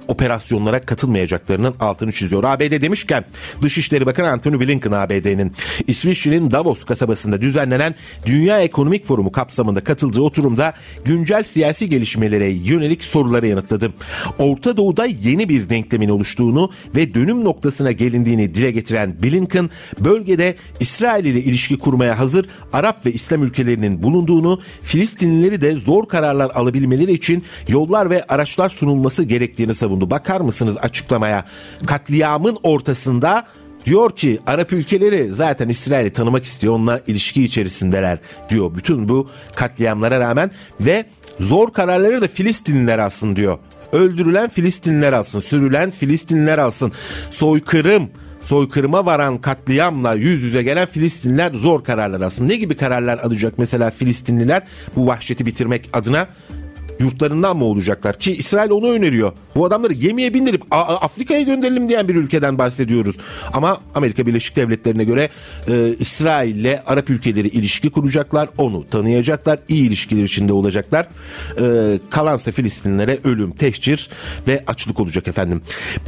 operasyonlara 0.09 0.85
katılmayacaklarının 0.85 1.75
altını 1.79 2.11
çiziyor. 2.11 2.43
ABD 2.43 2.81
demişken 2.81 3.25
Dışişleri 3.61 4.05
Bakanı 4.05 4.29
Antony 4.29 4.59
Blinken 4.59 4.91
ABD'nin 4.91 5.53
İsviçre'nin 5.87 6.51
Davos 6.51 6.83
kasabasında 6.83 7.41
düzenlenen 7.41 7.95
Dünya 8.25 8.61
Ekonomik 8.61 9.05
Forumu 9.05 9.31
kapsamında 9.31 9.83
katıldığı 9.83 10.21
oturumda 10.21 10.73
güncel 11.05 11.43
siyasi 11.43 11.89
gelişmelere 11.89 12.49
yönelik 12.49 13.03
soruları 13.03 13.47
yanıtladı. 13.47 13.93
Orta 14.39 14.77
Doğu'da 14.77 15.05
yeni 15.05 15.49
bir 15.49 15.69
denklemin 15.69 16.09
oluştuğunu 16.09 16.71
ve 16.95 17.13
dönüm 17.13 17.43
noktasına 17.43 17.91
gelindiğini 17.91 18.55
dile 18.55 18.71
getiren 18.71 19.23
Blinken, 19.23 19.69
bölgede 19.99 20.55
İsrail 20.79 21.25
ile 21.25 21.41
ilişki 21.41 21.79
kurmaya 21.79 22.19
hazır 22.19 22.45
Arap 22.73 23.05
ve 23.05 23.11
İslam 23.13 23.43
ülkelerinin 23.43 24.03
bulunduğunu, 24.03 24.61
Filistinlileri 24.81 25.61
de 25.61 25.71
zor 25.71 26.07
kararlar 26.07 26.49
alabilmeleri 26.49 27.13
için 27.13 27.43
yollar 27.67 28.09
ve 28.09 28.23
araçlar 28.23 28.69
sunulması 28.69 29.23
gerektiğini 29.23 29.75
savundu 29.75 29.98
savundu. 29.99 30.09
Bakar 30.09 30.41
mısınız 30.41 30.77
açıklamaya? 30.77 31.45
Katliamın 31.85 32.57
ortasında 32.63 33.45
diyor 33.85 34.15
ki 34.15 34.39
Arap 34.47 34.73
ülkeleri 34.73 35.29
zaten 35.33 35.69
İsrail'i 35.69 36.13
tanımak 36.13 36.45
istiyor. 36.45 36.73
Onunla 36.73 37.01
ilişki 37.07 37.43
içerisindeler 37.43 38.19
diyor. 38.49 38.71
Bütün 38.75 39.09
bu 39.09 39.29
katliamlara 39.55 40.19
rağmen 40.19 40.51
ve 40.79 41.05
zor 41.39 41.73
kararları 41.73 42.21
da 42.21 42.27
Filistinliler 42.27 42.99
alsın 42.99 43.35
diyor. 43.35 43.57
Öldürülen 43.93 44.49
Filistinliler 44.49 45.13
alsın, 45.13 45.39
sürülen 45.39 45.91
Filistinliler 45.91 46.57
alsın. 46.57 46.91
Soykırım, 47.29 48.09
soykırıma 48.43 49.05
varan 49.05 49.37
katliamla 49.37 50.13
yüz 50.13 50.43
yüze 50.43 50.63
gelen 50.63 50.85
Filistinliler 50.85 51.53
zor 51.53 51.83
kararlar 51.83 52.21
alsın. 52.21 52.47
Ne 52.47 52.55
gibi 52.55 52.75
kararlar 52.75 53.17
alacak 53.17 53.53
mesela 53.57 53.91
Filistinliler 53.91 54.61
bu 54.95 55.07
vahşeti 55.07 55.45
bitirmek 55.45 55.89
adına? 55.93 56.27
yurtlarından 56.99 57.57
mı 57.57 57.65
olacaklar? 57.65 58.19
Ki 58.19 58.35
İsrail 58.35 58.69
onu 58.71 58.91
öneriyor. 58.91 59.31
Bu 59.59 59.65
adamları 59.65 59.93
gemiye 59.93 60.33
bindirip 60.33 60.63
Afrika'ya 60.71 61.41
gönderelim 61.41 61.89
diyen 61.89 62.07
bir 62.07 62.15
ülkeden 62.15 62.57
bahsediyoruz. 62.57 63.17
Ama 63.53 63.77
Amerika 63.95 64.27
Birleşik 64.27 64.55
Devletleri'ne 64.55 65.03
göre 65.03 65.29
e, 65.67 65.95
İsrail 65.99 66.55
ile 66.55 66.83
Arap 66.85 67.09
ülkeleri 67.09 67.47
ilişki 67.47 67.89
kuracaklar. 67.89 68.49
Onu 68.57 68.87
tanıyacaklar. 68.87 69.59
iyi 69.67 69.87
ilişkiler 69.87 70.23
içinde 70.23 70.53
olacaklar. 70.53 71.07
E, 71.61 71.99
kalansa 72.09 72.51
Filistinlilere 72.51 73.17
ölüm, 73.23 73.51
tehcir 73.51 74.09
ve 74.47 74.63
açlık 74.67 74.99
olacak 74.99 75.27
efendim. 75.27 75.61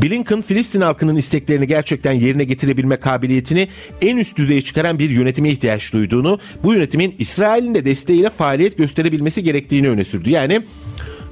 Blinken 0.04 0.42
Filistin 0.42 0.82
halkının 0.82 1.16
isteklerini 1.16 1.68
gerçekten 1.68 2.14
yerine 2.14 2.44
getirebilme 2.44 2.98
kabiliyetini 2.98 3.68
en 4.02 4.18
üst 4.18 4.38
düzeye 4.38 4.62
çıkaran 4.62 5.00
bir 5.00 5.10
yönetime 5.10 5.50
ihtiyaç 5.50 5.94
duyduğunu, 5.94 6.40
bu 6.64 6.74
yönetimin 6.74 7.16
İsrail'in 7.20 7.76
de 7.76 7.86
desteğiyle 7.86 8.30
faaliyet 8.30 8.78
gösterebilmesi 8.78 9.44
gerektiğini 9.44 9.90
öne 9.90 10.04
sürdü. 10.04 10.30
Yani 10.30 10.62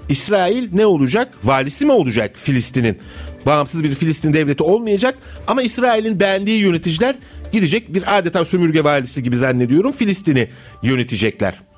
İsrail 0.09 0.69
ne 0.73 0.85
olacak? 0.85 1.33
Valisi 1.43 1.85
mi 1.85 1.91
olacak 1.91 2.31
Filistin'in? 2.35 2.97
Bağımsız 3.45 3.83
bir 3.83 3.95
Filistin 3.95 4.33
devleti 4.33 4.63
olmayacak 4.63 5.17
ama 5.47 5.61
İsrail'in 5.61 6.19
beğendiği 6.19 6.61
yöneticiler 6.61 7.15
gidecek 7.51 7.93
bir 7.93 8.17
adeta 8.17 8.45
sömürge 8.45 8.83
valisi 8.83 9.23
gibi 9.23 9.37
zannediyorum 9.37 9.91
Filistin'i 9.91 10.49
yönetecekler. 10.83 11.68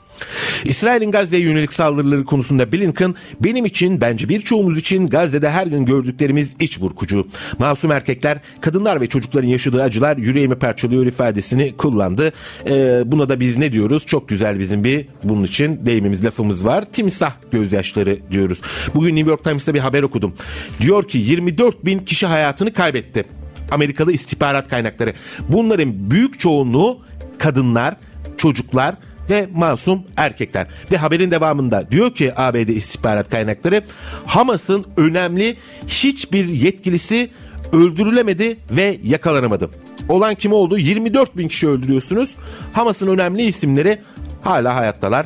İsrail'in 0.65 1.11
Gazze'ye 1.11 1.43
yönelik 1.43 1.73
saldırıları 1.73 2.25
konusunda 2.25 2.71
Blinken 2.71 3.15
benim 3.39 3.65
için 3.65 4.01
bence 4.01 4.29
birçoğumuz 4.29 4.77
için 4.77 5.07
Gazze'de 5.07 5.49
her 5.49 5.67
gün 5.67 5.85
gördüklerimiz 5.85 6.49
iç 6.59 6.81
burkucu. 6.81 7.27
Masum 7.59 7.91
erkekler, 7.91 8.39
kadınlar 8.61 9.01
ve 9.01 9.07
çocukların 9.07 9.47
yaşadığı 9.47 9.83
acılar 9.83 10.17
yüreğimi 10.17 10.55
parçalıyor 10.55 11.05
ifadesini 11.05 11.77
kullandı. 11.77 12.33
Ee, 12.67 13.01
buna 13.05 13.29
da 13.29 13.39
biz 13.39 13.57
ne 13.57 13.71
diyoruz? 13.71 14.05
Çok 14.05 14.29
güzel 14.29 14.59
bizim 14.59 14.83
bir 14.83 15.05
bunun 15.23 15.43
için 15.43 15.85
deyimimiz 15.85 16.25
lafımız 16.25 16.65
var. 16.65 16.85
Timsah 16.85 17.33
gözyaşları 17.51 18.17
diyoruz. 18.31 18.61
Bugün 18.95 19.15
New 19.15 19.29
York 19.29 19.43
Times'ta 19.43 19.73
bir 19.73 19.79
haber 19.79 20.03
okudum. 20.03 20.33
Diyor 20.81 21.07
ki 21.07 21.17
24 21.17 21.85
bin 21.85 21.99
kişi 21.99 22.25
hayatını 22.25 22.73
kaybetti. 22.73 23.25
Amerikalı 23.71 24.11
istihbarat 24.11 24.69
kaynakları. 24.69 25.13
Bunların 25.49 26.11
büyük 26.11 26.39
çoğunluğu 26.39 26.99
kadınlar, 27.39 27.95
çocuklar 28.37 28.95
ve 29.31 29.49
masum 29.55 30.03
erkekler. 30.17 30.67
Ve 30.91 30.97
haberin 30.97 31.31
devamında 31.31 31.91
diyor 31.91 32.15
ki 32.15 32.33
ABD 32.35 32.67
istihbarat 32.67 33.29
kaynakları 33.29 33.83
Hamas'ın 34.25 34.85
önemli 34.97 35.57
hiçbir 35.87 36.47
yetkilisi 36.47 37.31
öldürülemedi 37.73 38.57
ve 38.71 38.99
yakalanamadı. 39.03 39.69
Olan 40.09 40.35
kim 40.35 40.53
oldu? 40.53 40.77
24 40.77 41.37
bin 41.37 41.47
kişi 41.47 41.67
öldürüyorsunuz. 41.67 42.37
Hamas'ın 42.73 43.07
önemli 43.07 43.43
isimleri 43.43 44.01
hala 44.41 44.75
hayattalar. 44.75 45.25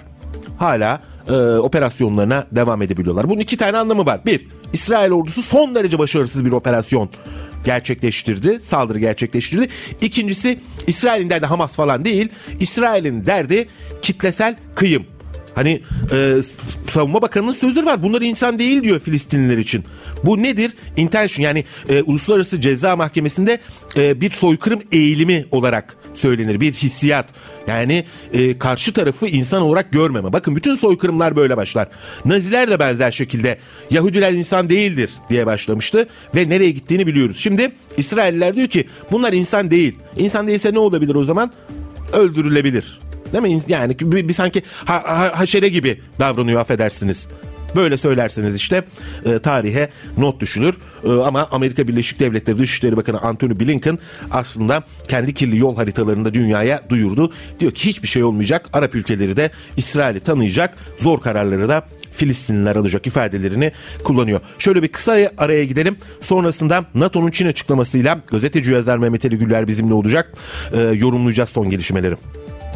Hala 0.58 1.02
e, 1.28 1.34
operasyonlarına 1.58 2.48
devam 2.52 2.82
edebiliyorlar. 2.82 3.30
Bunun 3.30 3.40
iki 3.40 3.58
tane 3.58 3.78
anlamı 3.78 4.06
var. 4.06 4.20
Bir, 4.26 4.48
İsrail 4.74 5.12
ordusu 5.12 5.42
son 5.42 5.76
derece 5.76 6.00
başarısız 6.00 6.46
bir 6.46 6.52
operasyon 6.52 7.10
gerçekleştirdi. 7.66 8.60
Saldırı 8.64 9.00
gerçekleştirdi. 9.00 9.68
İkincisi 10.02 10.60
İsrail'in 10.88 11.30
derdi 11.30 11.46
Hamas 11.46 11.76
falan 11.76 12.06
değil. 12.06 12.30
İsrail'in 12.60 13.26
derdi 13.26 13.68
kitlesel 14.02 14.56
kıyım. 14.76 15.06
Hani 15.56 15.82
e, 16.12 16.36
savunma 16.90 17.22
bakanının 17.22 17.54
sözleri 17.54 17.86
var. 17.86 18.04
Bunlar 18.04 18.22
insan 18.22 18.60
değil 18.60 18.84
diyor 18.84 19.00
Filistinliler 19.00 19.58
için. 19.58 19.84
Bu 20.24 20.44
nedir? 20.44 20.74
Intention 20.98 21.44
yani 21.44 21.66
e, 21.90 22.02
Uluslararası 22.02 22.62
Ceza 22.62 22.96
Mahkemesi'nde 22.96 23.60
e, 23.98 24.22
bir 24.22 24.32
soykırım 24.32 24.82
eğilimi 24.92 25.46
olarak 25.52 25.98
söylenir. 26.16 26.60
Bir 26.60 26.74
hissiyat. 26.74 27.30
Yani 27.68 28.06
e, 28.34 28.58
karşı 28.58 28.94
tarafı 28.94 29.28
insan 29.28 29.62
olarak 29.62 29.92
görmeme. 29.92 30.34
Bakın 30.34 30.56
bütün 30.56 30.76
soykırımlar 30.76 31.36
böyle 31.36 31.58
başlar. 31.58 31.88
Naziler 32.26 32.70
de 32.70 32.80
benzer 32.80 33.12
şekilde 33.12 33.58
Yahudiler 33.92 34.32
insan 34.34 34.70
değildir 34.70 35.10
diye 35.30 35.46
başlamıştı 35.46 36.08
ve 36.36 36.50
nereye 36.50 36.72
gittiğini 36.72 37.08
biliyoruz. 37.08 37.38
Şimdi 37.38 37.72
İsrailliler 37.98 38.56
diyor 38.56 38.68
ki 38.68 38.88
bunlar 39.12 39.34
insan 39.34 39.72
değil. 39.72 39.96
İnsan 40.18 40.48
değilse 40.48 40.74
ne 40.74 40.80
olabilir 40.80 41.16
o 41.16 41.26
zaman? 41.26 41.52
Öldürülebilir. 42.14 43.00
Değil 43.34 43.44
mi? 43.44 43.62
Yani 43.68 44.00
bir, 44.00 44.28
bir 44.28 44.34
sanki 44.34 44.64
ha, 44.86 45.04
ha, 45.06 45.40
haşere 45.40 45.70
gibi 45.70 46.02
davranıyor 46.20 46.62
affedersiniz. 46.62 47.28
Böyle 47.76 47.98
söylerseniz 47.98 48.56
işte 48.56 48.84
e, 49.26 49.40
tarihe 49.40 49.90
not 50.18 50.40
düşülür. 50.40 50.76
E, 51.04 51.10
ama 51.10 51.48
Amerika 51.52 51.88
Birleşik 51.88 52.20
Devletleri 52.20 52.58
Dışişleri 52.58 52.98
Bakanı 52.98 53.22
Antony 53.22 53.60
Blinken 53.60 54.00
aslında 54.32 54.84
kendi 55.08 55.34
kirli 55.34 55.58
yol 55.58 55.76
haritalarında 55.76 56.34
dünyaya 56.34 56.82
duyurdu. 56.90 57.32
Diyor 57.60 57.72
ki 57.72 57.90
hiçbir 57.90 58.08
şey 58.08 58.24
olmayacak. 58.24 58.70
Arap 58.74 58.96
ülkeleri 58.96 59.38
de 59.38 59.52
İsrail'i 59.78 60.20
tanıyacak. 60.20 60.78
Zor 60.98 61.22
kararları 61.22 61.70
da 61.70 61.88
Filistinliler 62.12 62.76
alacak 62.76 63.08
ifadelerini 63.08 63.72
kullanıyor. 64.04 64.40
Şöyle 64.60 64.84
bir 64.84 64.88
kısa 64.88 65.32
araya 65.38 65.66
gidelim. 65.66 65.98
Sonrasında 66.22 66.86
NATO'nun 66.96 67.32
Çin 67.32 67.48
açıklamasıyla 67.48 68.22
gazeteci 68.32 68.72
yazar 68.72 68.98
Mehmet 68.98 69.26
Ali 69.26 69.38
Güller 69.38 69.68
bizimle 69.68 69.94
olacak. 69.94 70.34
E, 70.74 70.80
yorumlayacağız 70.82 71.50
son 71.50 71.70
gelişmeleri. 71.70 72.16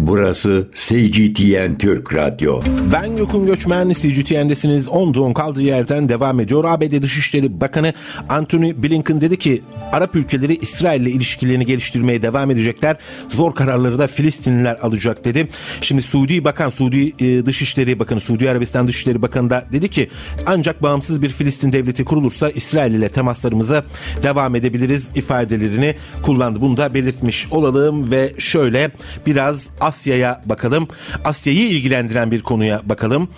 Burası 0.01 0.67
CGTN 0.75 1.77
Türk 1.79 2.13
Radyo. 2.13 2.61
Ben 2.93 3.15
Gökün 3.17 3.45
Göçmen, 3.45 3.89
CGTN'desiniz. 3.89 4.87
Onduğun 4.87 5.33
kaldığı 5.33 5.61
yerden 5.61 6.09
devam 6.09 6.39
ediyor. 6.39 6.63
ABD 6.67 7.01
Dışişleri 7.01 7.61
Bakanı 7.61 7.93
Anthony 8.29 8.83
Blinken 8.83 9.21
dedi 9.21 9.39
ki 9.39 9.61
Arap 9.91 10.15
ülkeleri 10.15 10.55
İsrail 10.55 11.01
ile 11.01 11.09
ilişkilerini 11.09 11.65
geliştirmeye 11.65 12.21
devam 12.21 12.51
edecekler. 12.51 12.97
Zor 13.29 13.55
kararları 13.55 13.99
da 13.99 14.07
Filistinliler 14.07 14.75
alacak 14.81 15.25
dedi. 15.25 15.47
Şimdi 15.81 16.01
Suudi 16.01 16.43
Bakan, 16.43 16.69
Suudi 16.69 17.25
e, 17.25 17.45
Dışişleri 17.45 17.99
Bakanı, 17.99 18.19
Suudi 18.19 18.49
Arabistan 18.49 18.87
Dışişleri 18.87 19.21
Bakanı 19.21 19.49
da 19.49 19.65
dedi 19.71 19.89
ki 19.89 20.09
ancak 20.45 20.83
bağımsız 20.83 21.21
bir 21.21 21.29
Filistin 21.29 21.73
devleti 21.73 22.05
kurulursa 22.05 22.49
İsrail 22.49 22.93
ile 22.93 23.09
temaslarımıza 23.09 23.83
devam 24.23 24.55
edebiliriz 24.55 25.09
ifadelerini 25.15 25.95
kullandı. 26.23 26.61
Bunu 26.61 26.77
da 26.77 26.93
belirtmiş 26.93 27.47
olalım 27.51 28.11
ve 28.11 28.33
şöyle 28.37 28.91
biraz 29.25 29.67
Asya'ya 29.89 30.41
bakalım. 30.45 30.87
Asya'yı 31.25 31.67
ilgilendiren 31.67 32.31
bir 32.31 32.41
konuya 32.41 32.81
bakalım. 32.85 33.29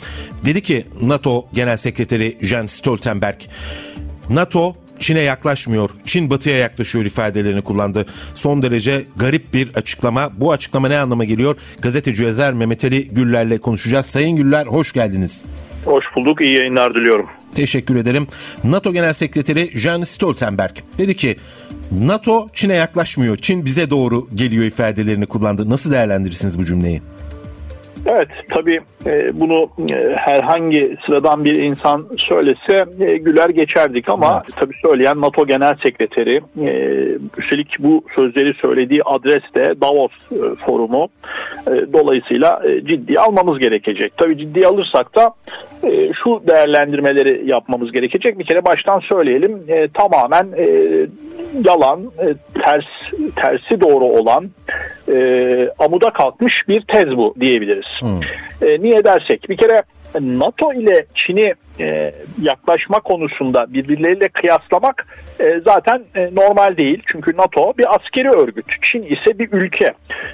Dedi 0.46 0.62
ki 0.62 0.86
NATO 1.02 1.46
Genel 1.54 1.78
Sekreteri 1.78 2.38
Jens 2.42 2.74
Stoltenberg 2.74 3.40
NATO 4.30 4.76
Çin'e 5.00 5.20
yaklaşmıyor. 5.20 5.90
Çin 6.06 6.30
batıya 6.30 6.58
yaklaşıyor 6.58 7.06
ifadelerini 7.06 7.62
kullandı. 7.62 8.06
Son 8.36 8.62
derece 8.62 9.06
garip 9.16 9.54
bir 9.54 9.70
açıklama. 9.76 10.30
Bu 10.38 10.52
açıklama 10.52 10.88
ne 10.88 10.98
anlama 10.98 11.24
geliyor? 11.24 11.56
Gazeteci 11.82 12.24
yazar 12.24 12.54
Mehmet 12.54 12.86
Ali 12.86 13.08
Güller'le 13.08 13.58
konuşacağız. 13.58 14.06
Sayın 14.06 14.38
Güller 14.38 14.66
hoş 14.66 14.92
geldiniz. 14.94 15.44
Hoş 15.86 16.06
bulduk. 16.16 16.42
İyi 16.42 16.58
yayınlar 16.58 16.96
diliyorum. 16.96 17.30
Teşekkür 17.56 17.96
ederim. 17.96 18.28
NATO 18.64 18.94
Genel 18.94 19.14
Sekreteri 19.14 19.80
Jens 19.80 20.10
Stoltenberg 20.10 20.76
dedi 20.98 21.16
ki 21.16 21.38
NATO 21.92 22.48
Çin'e 22.54 22.74
yaklaşmıyor. 22.74 23.38
Çin 23.38 23.66
bize 23.66 23.90
doğru 23.90 24.28
geliyor 24.36 24.64
ifadelerini 24.64 25.26
kullandı. 25.26 25.70
Nasıl 25.70 25.92
değerlendirirsiniz 25.92 26.60
bu 26.60 26.66
cümleyi? 26.66 27.02
Evet 28.06 28.28
tabii 28.50 28.80
e, 29.06 29.40
bunu 29.40 29.70
e, 29.90 30.16
herhangi 30.16 30.98
sıradan 31.06 31.46
bir 31.46 31.54
insan 31.54 32.06
söylese 32.18 32.86
e, 33.00 33.18
güler 33.18 33.50
geçerdik 33.50 34.10
ama 34.10 34.42
evet. 34.46 34.56
tabii 34.60 34.74
söyleyen 34.86 35.22
NATO 35.22 35.48
Genel 35.48 35.76
Sekreteri 35.84 36.42
üstelik 37.38 37.76
bu 37.80 38.04
sözleri 38.16 38.54
söylediği 38.54 39.04
adres 39.04 39.44
de 39.56 39.76
Davos 39.82 40.12
Forumu 40.66 41.08
dolayısıyla 41.94 42.62
ciddi 42.84 43.20
almamız 43.20 43.60
gerekecek. 43.60 44.18
Tabii 44.18 44.38
ciddi 44.38 44.68
alırsak 44.68 45.16
da 45.16 45.34
şu 46.24 46.44
değerlendirmeleri 46.48 47.42
yapmamız 47.46 47.92
gerekecek. 47.92 48.40
Bir 48.40 48.46
kere 48.46 48.66
baştan 48.66 49.00
söyleyelim 49.00 49.64
tamamen 49.94 50.48
yalan, 51.66 52.12
ters 52.62 52.86
tersi 53.36 53.82
doğru 53.82 54.06
olan 54.06 54.50
amuda 55.80 56.10
kalkmış 56.14 56.68
bir 56.68 56.82
tez 56.82 57.18
bu 57.18 57.36
diyebiliriz. 57.40 57.86
Hmm. 58.00 58.20
E, 58.70 58.82
niye 58.82 59.04
dersek 59.04 59.50
bir 59.50 59.58
kere 59.58 59.84
NATO 60.20 60.74
ile 60.74 61.06
Çin'i 61.16 61.54
e, 61.80 62.14
yaklaşma 62.42 63.00
konusunda 63.00 63.74
birbirleriyle 63.74 64.30
kıyaslamak 64.30 65.08
e, 65.40 65.60
zaten 65.66 66.04
e, 66.16 66.30
normal 66.36 66.78
değil. 66.78 67.04
Çünkü 67.06 67.38
NATO 67.38 67.74
bir 67.78 67.96
askeri 67.96 68.30
örgüt. 68.30 68.66
Çin 68.82 69.04
ise 69.04 69.40
bir 69.40 69.50
ülke. 69.52 69.94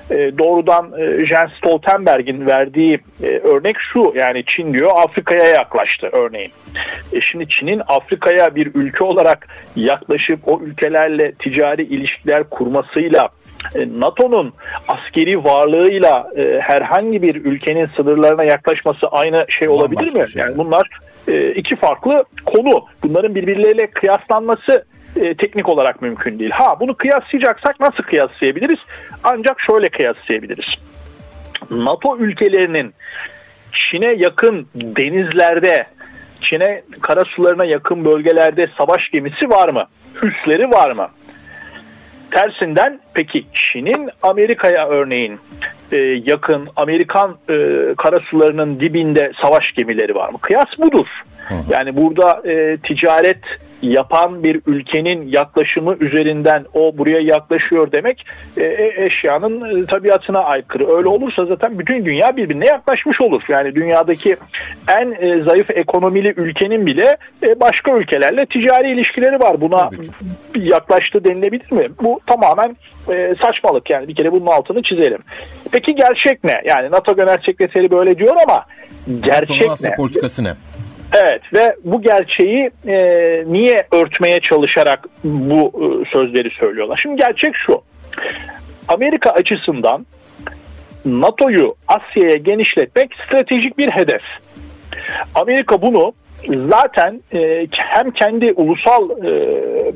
Doğrudan 0.09 0.93
Jens 1.25 1.51
Stoltenberg'in 1.57 2.45
verdiği 2.45 2.99
örnek 3.43 3.75
şu. 3.93 4.13
Yani 4.15 4.43
Çin 4.45 4.73
diyor 4.73 4.91
Afrika'ya 4.95 5.45
yaklaştı 5.45 6.09
örneğin. 6.11 6.51
E, 7.13 7.21
şimdi 7.21 7.49
Çin'in 7.49 7.81
Afrika'ya 7.87 8.55
bir 8.55 8.71
ülke 8.75 9.03
olarak 9.03 9.47
yaklaşıp 9.75 10.39
o 10.47 10.59
ülkelerle 10.61 11.31
ticari 11.31 11.83
ilişkiler 11.83 12.43
kurmasıyla 12.43 13.29
NATO'nun 13.99 14.53
askeri 14.87 15.43
varlığıyla 15.43 16.31
e, 16.37 16.59
herhangi 16.59 17.21
bir 17.21 17.35
ülkenin 17.35 17.89
sınırlarına 17.97 18.43
yaklaşması 18.43 19.07
aynı 19.07 19.45
şey 19.49 19.69
olabilir 19.69 20.15
mi? 20.15 20.29
Şey. 20.29 20.41
Yani 20.41 20.57
bunlar 20.57 20.89
e, 21.27 21.51
iki 21.51 21.75
farklı 21.75 22.23
konu. 22.45 22.85
Bunların 23.03 23.35
birbirleriyle 23.35 23.87
kıyaslanması 23.87 24.85
e, 25.15 25.35
teknik 25.35 25.69
olarak 25.69 26.01
mümkün 26.01 26.39
değil. 26.39 26.51
Ha 26.51 26.79
bunu 26.79 26.95
kıyaslayacaksak 26.95 27.79
nasıl 27.79 28.03
kıyaslayabiliriz? 28.03 28.79
Ancak 29.23 29.61
şöyle 29.61 29.89
kıyaslayabiliriz. 29.89 30.65
NATO 31.71 32.17
ülkelerinin 32.17 32.93
Çin'e 33.71 34.13
yakın 34.13 34.67
denizlerde, 34.75 35.87
Çin'e 36.41 36.83
karasularına 37.01 37.65
yakın 37.65 38.05
bölgelerde 38.05 38.67
savaş 38.77 39.09
gemisi 39.09 39.49
var 39.49 39.69
mı? 39.69 39.85
Üsleri 40.23 40.71
var 40.71 40.91
mı? 40.91 41.07
Tersinden 42.31 42.99
peki 43.13 43.45
Çin'in 43.53 44.09
Amerika'ya 44.23 44.87
örneğin 44.87 45.39
e, 45.91 45.97
yakın 46.25 46.69
Amerikan 46.75 47.37
e, 47.49 47.55
karasularının 47.97 48.79
dibinde 48.79 49.31
savaş 49.41 49.71
gemileri 49.73 50.15
var 50.15 50.29
mı? 50.29 50.37
Kıyas 50.41 50.67
budur. 50.77 51.07
Yani 51.69 51.95
burada 51.95 52.41
e, 52.51 52.77
ticaret 52.77 53.39
yapan 53.81 54.43
bir 54.43 54.61
ülkenin 54.67 55.27
yaklaşımı 55.27 55.95
üzerinden 55.99 56.65
o 56.73 56.97
buraya 56.97 57.19
yaklaşıyor 57.19 57.91
demek 57.91 58.25
e, 58.57 58.63
e 58.63 59.05
eşyanın 59.05 59.81
e, 59.81 59.85
tabiatına 59.85 60.39
aykırı. 60.39 60.97
Öyle 60.97 61.07
olursa 61.07 61.45
zaten 61.45 61.79
bütün 61.79 62.05
dünya 62.05 62.37
birbirine 62.37 62.65
yaklaşmış 62.65 63.21
olur. 63.21 63.41
Yani 63.49 63.75
dünyadaki 63.75 64.37
en 64.87 65.11
e, 65.11 65.43
zayıf 65.43 65.69
ekonomili 65.69 66.33
ülkenin 66.37 66.85
bile 66.85 67.17
e, 67.43 67.59
başka 67.59 67.97
ülkelerle 67.97 68.45
ticari 68.45 68.91
ilişkileri 68.91 69.39
var. 69.39 69.61
Buna 69.61 69.89
yaklaştı 70.55 71.23
denilebilir 71.23 71.71
mi? 71.71 71.89
Bu 72.01 72.19
tamamen 72.27 72.77
e, 73.09 73.35
saçmalık 73.41 73.89
yani 73.89 74.07
bir 74.07 74.15
kere 74.15 74.31
bunun 74.31 74.45
altını 74.45 74.83
çizelim. 74.83 75.19
Peki 75.71 75.95
gerçek 75.95 76.43
ne? 76.43 76.61
Yani 76.65 76.91
NATO 76.91 77.15
Genel 77.15 77.37
Sekreteri 77.45 77.91
böyle 77.91 78.17
diyor 78.17 78.35
ama 78.47 78.65
gerçek 79.21 79.81
ne? 79.83 79.95
politikası 79.95 80.43
ne? 80.43 80.53
Evet 81.13 81.41
ve 81.53 81.75
bu 81.83 82.01
gerçeği 82.01 82.71
e, 82.87 82.97
niye 83.47 83.87
örtmeye 83.91 84.39
çalışarak 84.39 85.07
bu 85.23 85.71
e, 85.81 86.11
sözleri 86.11 86.49
söylüyorlar? 86.49 86.99
Şimdi 87.01 87.15
gerçek 87.15 87.55
şu. 87.55 87.81
Amerika 88.87 89.29
açısından 89.29 90.05
NATO'yu 91.05 91.75
Asya'ya 91.87 92.35
genişletmek 92.35 93.11
stratejik 93.25 93.77
bir 93.77 93.89
hedef. 93.89 94.21
Amerika 95.35 95.81
bunu 95.81 96.13
zaten 96.69 97.21
e, 97.33 97.67
hem 97.71 98.11
kendi 98.11 98.53
ulusal 98.53 99.09
e, 99.09 99.31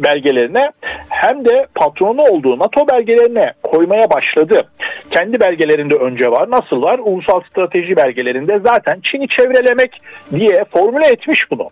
belgelerine 0.04 0.72
hem 1.10 1.46
de 1.46 1.68
patronu 1.76 2.22
olduğu 2.22 2.60
NATO 2.60 2.88
belgelerine 2.88 3.54
koymaya 3.64 4.10
başladı. 4.10 4.64
Kendi 5.12 5.40
belgelerinde 5.40 5.96
önce 5.96 6.32
var. 6.32 6.52
Nasıl 6.52 6.82
var? 6.82 7.00
Ulusal 7.04 7.42
strateji 7.50 7.96
belgelerinde 7.96 8.60
zaten 8.60 9.00
Çin'i 9.04 9.28
çevrelemek 9.28 10.02
diye 10.32 10.66
formüle 10.72 11.08
etmiş 11.08 11.52
bunu. 11.52 11.70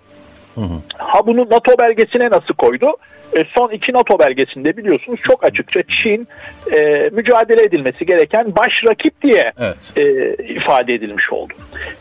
Hı 0.60 0.66
hı. 0.66 0.80
Ha 0.98 1.28
bunu 1.28 1.50
NATO 1.50 1.78
belgesine 1.80 2.30
nasıl 2.30 2.54
koydu? 2.54 2.98
E, 3.38 3.46
son 3.56 3.70
iki 3.70 3.94
NATO 3.94 4.20
belgesinde 4.20 4.78
biliyorsunuz 4.78 5.20
çok 5.20 5.44
açıkça 5.44 5.84
Çin 5.84 6.28
e, 6.72 7.10
mücadele 7.12 7.62
edilmesi 7.62 8.06
gereken 8.06 8.56
baş 8.56 8.84
rakip 8.88 9.22
diye 9.22 9.52
evet. 9.60 9.94
e, 9.98 10.34
ifade 10.44 10.94
edilmiş 10.94 11.32
oldu. 11.32 11.54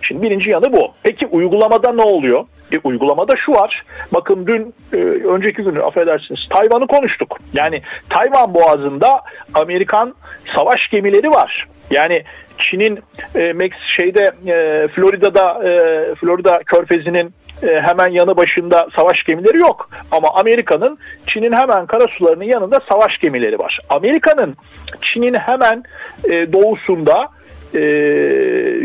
Şimdi 0.03 0.23
birinci 0.23 0.51
yanı 0.51 0.73
bu. 0.73 0.93
Peki 1.03 1.27
uygulamada 1.27 1.93
ne 1.93 2.03
oluyor? 2.03 2.45
E, 2.73 2.79
uygulamada 2.85 3.37
şu 3.37 3.53
var. 3.53 3.85
Bakın 4.15 4.47
dün 4.47 4.75
e, 4.93 4.97
önceki 5.27 5.63
günü 5.63 5.83
affedersiniz 5.83 6.41
Tayvan'ı 6.51 6.87
konuştuk. 6.87 7.39
Yani 7.53 7.83
Tayvan 8.09 8.55
boğazında 8.55 9.21
Amerikan 9.55 10.15
savaş 10.55 10.89
gemileri 10.91 11.31
var. 11.31 11.69
Yani 11.91 12.23
Çin'in 12.59 12.99
e, 13.35 13.53
Mex 13.53 13.73
şeyde 13.97 14.31
e, 14.47 14.89
Florida'da 14.89 15.69
e, 15.69 15.71
Florida 16.15 16.61
körfezinin 16.67 17.35
hemen 17.63 18.09
yanı 18.09 18.37
başında 18.37 18.89
savaş 18.97 19.25
gemileri 19.25 19.59
yok. 19.59 19.91
Ama 20.11 20.29
Amerika'nın 20.35 20.99
Çin'in 21.27 21.53
hemen 21.53 21.87
karasularının 21.87 22.45
yanında 22.45 22.81
savaş 22.89 23.19
gemileri 23.19 23.59
var. 23.59 23.81
Amerika'nın 23.91 24.57
Çin'in 25.03 25.35
hemen 25.35 25.83
e, 26.25 26.53
doğusunda 26.53 27.29
e, 27.75 27.81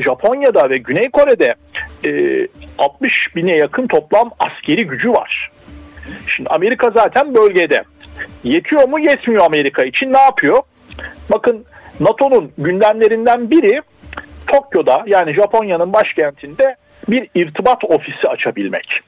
Japonya'da 0.02 0.70
ve 0.70 0.78
Güney 0.78 1.10
Kore'de 1.10 1.56
e, 2.06 2.48
60 2.78 3.36
bine 3.36 3.56
yakın 3.56 3.88
toplam 3.88 4.32
askeri 4.40 4.88
gücü 4.88 5.12
var. 5.12 5.52
Şimdi 6.28 6.50
Amerika 6.50 6.90
zaten 6.90 7.36
bölgede. 7.36 7.84
Yetiyor 8.44 8.88
mu? 8.88 9.00
Yetmiyor 9.00 9.46
Amerika 9.46 9.84
için. 9.84 10.14
Ne 10.14 10.22
yapıyor? 10.22 10.64
Bakın 11.32 11.66
NATO'nun 12.00 12.52
gündemlerinden 12.58 13.52
biri 13.52 13.82
Tokyo'da 14.48 15.04
yani 15.08 15.34
Japonya'nın 15.34 15.94
başkentinde 15.94 16.76
bir 17.08 17.28
irtibat 17.36 17.84
ofisi 17.84 18.28
açabilmek. 18.28 19.04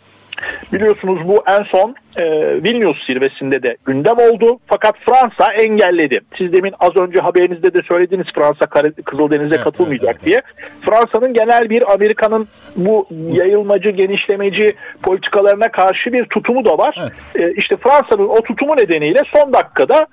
Biliyorsunuz 0.73 1.27
bu 1.27 1.43
en 1.47 1.63
son 1.63 1.95
e, 2.15 2.23
Vilnius 2.63 3.07
zirvesinde 3.07 3.63
de 3.63 3.77
gündem 3.85 4.17
oldu. 4.17 4.59
Fakat 4.67 4.95
Fransa 4.99 5.53
engelledi. 5.53 6.21
Siz 6.37 6.53
demin 6.53 6.73
az 6.79 6.97
önce 6.97 7.19
haberinizde 7.19 7.73
de 7.73 7.81
söylediniz 7.81 8.27
Fransa 8.35 8.65
Kızıldeniz'e 9.05 9.55
evet, 9.55 9.63
katılmayacak 9.63 10.09
evet, 10.09 10.19
evet. 10.23 10.25
diye. 10.25 10.41
Fransa'nın 10.81 11.33
genel 11.33 11.69
bir 11.69 11.93
Amerika'nın 11.93 12.47
bu 12.75 13.07
yayılmacı, 13.31 13.89
genişlemeci 13.89 14.75
politikalarına 15.03 15.71
karşı 15.71 16.13
bir 16.13 16.25
tutumu 16.25 16.65
da 16.65 16.77
var. 16.77 16.95
Evet. 17.01 17.13
E, 17.49 17.53
işte 17.53 17.77
Fransa'nın 17.77 18.27
o 18.27 18.41
tutumu 18.41 18.77
nedeniyle 18.77 19.21
son 19.33 19.53
dakikada 19.53 20.07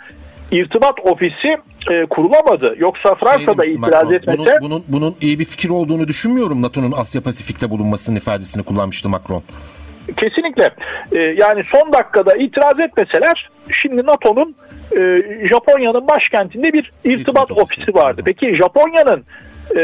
irtibat 0.53 0.95
ofisi 1.05 1.57
e, 1.91 2.07
kurulamadı. 2.07 2.75
Yoksa 2.79 3.17
şey 3.35 3.45
itiraz 3.45 3.79
Macron, 3.79 4.13
etmese... 4.13 4.59
Bunun, 4.61 4.71
bunun, 4.71 4.85
bunun 4.89 5.17
iyi 5.21 5.39
bir 5.39 5.45
fikir 5.45 5.71
olduğunu 5.71 6.09
düşünmüyorum. 6.09 6.63
NATO'nun 6.63 6.93
Asya 6.97 7.21
Pasifik'te 7.21 7.71
bulunmasının 7.71 8.17
ifadesini 8.17 8.63
kullanmıştı 8.63 9.09
Macron. 9.09 9.43
Kesinlikle. 10.17 10.71
E, 11.13 11.21
yani 11.21 11.63
son 11.73 11.93
dakikada 11.93 12.37
itiraz 12.37 12.81
etmeseler 12.81 13.51
şimdi 13.71 14.07
NATO'nun 14.07 14.55
e, 14.97 15.23
Japonya'nın 15.49 16.09
başkentinde 16.09 16.73
bir 16.73 16.93
irtibat 17.05 17.51
ofisi 17.51 17.95
vardı. 17.95 18.23
Peki 18.25 18.55
Japonya'nın 18.55 19.25
e, 19.77 19.83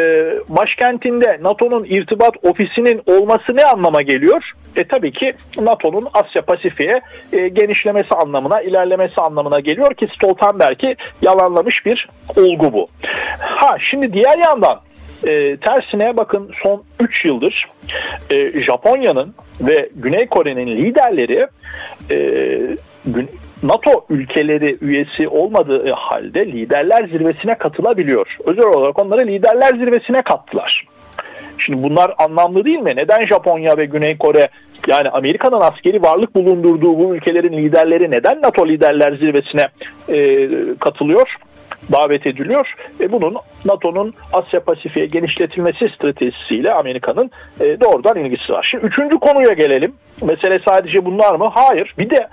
başkentinde 0.49 1.39
NATO'nun 1.43 1.85
irtibat 1.85 2.35
ofisinin 2.45 3.03
olması 3.07 3.57
ne 3.57 3.65
anlama 3.65 4.03
geliyor? 4.03 4.51
E 4.77 4.85
tabii 4.85 5.13
ki 5.13 5.35
NATO'nun 5.61 6.09
Asya 6.15 6.43
Pasifik'e 6.43 7.01
e, 7.33 7.49
genişlemesi 7.49 8.15
anlamına, 8.15 8.61
ilerlemesi 8.61 9.21
anlamına 9.21 9.61
geliyor 9.61 9.95
ki 9.95 10.09
Stoltenberg'i 10.15 10.97
yalanlamış 11.23 11.87
bir 11.87 12.09
olgu 12.37 12.73
bu. 12.73 12.89
Ha 13.39 13.77
şimdi 13.91 14.13
diğer 14.13 14.39
yandan 14.39 14.81
e, 15.27 15.57
tersine 15.57 16.17
bakın 16.17 16.51
son 16.63 16.83
3 17.01 17.25
yıldır 17.25 17.67
e, 18.31 18.61
Japonya'nın 18.61 19.35
ve 19.61 19.89
Güney 19.97 20.27
Kore'nin 20.27 20.67
liderleri 20.67 21.47
e, 22.11 22.17
NATO 23.63 24.05
ülkeleri 24.11 24.79
üyesi 24.81 25.29
olmadığı 25.29 25.93
halde 25.93 26.47
liderler 26.47 27.09
zirvesine 27.09 27.55
katılabiliyor. 27.55 28.37
Özel 28.45 28.65
olarak 28.65 28.99
onları 28.99 29.27
liderler 29.27 29.69
zirvesine 29.69 30.23
kattılar. 30.23 30.87
Şimdi 31.59 31.83
bunlar 31.83 32.15
anlamlı 32.19 32.65
değil 32.65 32.79
mi? 32.79 32.93
Neden 32.97 33.27
Japonya 33.27 33.77
ve 33.77 33.85
Güney 33.85 34.19
Kore 34.19 34.49
yani 34.89 35.09
Amerika'nın 35.09 35.61
askeri 35.61 36.03
varlık 36.03 36.35
bulundurduğu 36.35 36.99
bu 36.99 37.15
ülkelerin 37.15 37.53
liderleri 37.53 38.11
neden 38.11 38.43
NATO 38.43 38.69
liderler 38.69 39.13
zirvesine 39.13 39.69
e, 40.09 40.49
katılıyor? 40.81 41.37
Davet 41.93 42.27
ediliyor. 42.27 42.75
E 43.01 43.13
bunun 43.13 43.37
NATO'nun 43.65 44.15
Asya 44.33 44.61
Pasifik'e 44.61 45.07
genişletilmesi 45.07 45.89
stratejisiyle 45.89 46.73
Amerika'nın 46.73 47.31
e, 47.61 47.81
doğrudan 47.81 48.17
ilgisi 48.17 48.53
var. 48.53 48.69
Şimdi 48.71 48.87
üçüncü 48.87 49.19
konuya 49.19 49.53
gelelim. 49.53 49.95
Mesele 50.23 50.61
sadece 50.65 51.05
bunlar 51.05 51.35
mı? 51.35 51.51
Hayır. 51.55 51.95
Bir 51.99 52.11
de 52.11 52.29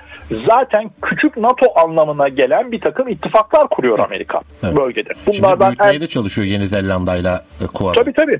zaten 0.47 0.91
küçük 1.01 1.37
NATO 1.37 1.65
anlamına 1.75 2.27
gelen 2.27 2.71
bir 2.71 2.81
takım 2.81 3.07
ittifaklar 3.07 3.67
kuruyor 3.69 3.99
Amerika 3.99 4.41
evet. 4.63 4.77
bölgede. 4.77 5.09
Bunlardan 5.27 5.65
Şimdi 5.65 5.79
büyütmeye 5.79 5.95
en... 5.95 6.01
de 6.01 6.07
çalışıyor 6.07 6.47
Yeni 6.47 6.67
Zelanda'yla 6.67 7.45
Kuada. 7.73 8.01
Tabii 8.01 8.13
tabii. 8.13 8.39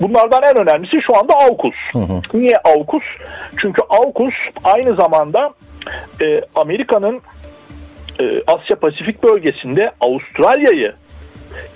Bunlardan 0.00 0.42
en 0.42 0.56
önemlisi 0.56 1.02
şu 1.06 1.16
anda 1.16 1.34
AUKUS. 1.34 1.74
Hı 1.92 1.98
hı. 1.98 2.20
Niye 2.34 2.56
AUKUS? 2.64 3.02
Çünkü 3.56 3.82
AUKUS 3.88 4.34
aynı 4.64 4.94
zamanda 4.94 5.50
e, 6.22 6.40
Amerika'nın 6.54 7.20
Asya 8.46 8.76
Pasifik 8.76 9.22
bölgesinde 9.22 9.90
Avustralya'yı 10.00 10.94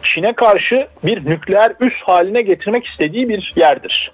Çin'e 0.03 0.33
karşı 0.33 0.87
bir 1.05 1.27
nükleer 1.27 1.73
üs 1.81 1.95
haline 1.95 2.43
getirmek 2.43 2.87
istediği 2.87 3.29
bir 3.29 3.53
yerdir. 3.57 4.13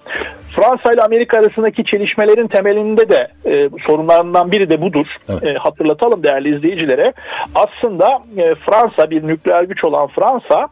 Fransa 0.56 0.92
ile 0.92 1.02
Amerika 1.02 1.38
arasındaki 1.38 1.84
çelişmelerin 1.84 2.46
temelinde 2.46 3.08
de 3.08 3.28
e, 3.46 3.68
sorunlarından 3.86 4.52
biri 4.52 4.70
de 4.70 4.80
budur. 4.80 5.06
Evet. 5.28 5.42
E, 5.42 5.54
hatırlatalım 5.54 6.22
değerli 6.22 6.56
izleyicilere. 6.56 7.12
Aslında 7.54 8.22
e, 8.36 8.54
Fransa 8.54 9.10
bir 9.10 9.26
nükleer 9.26 9.62
güç 9.62 9.84
olan 9.84 10.06
Fransa 10.06 10.68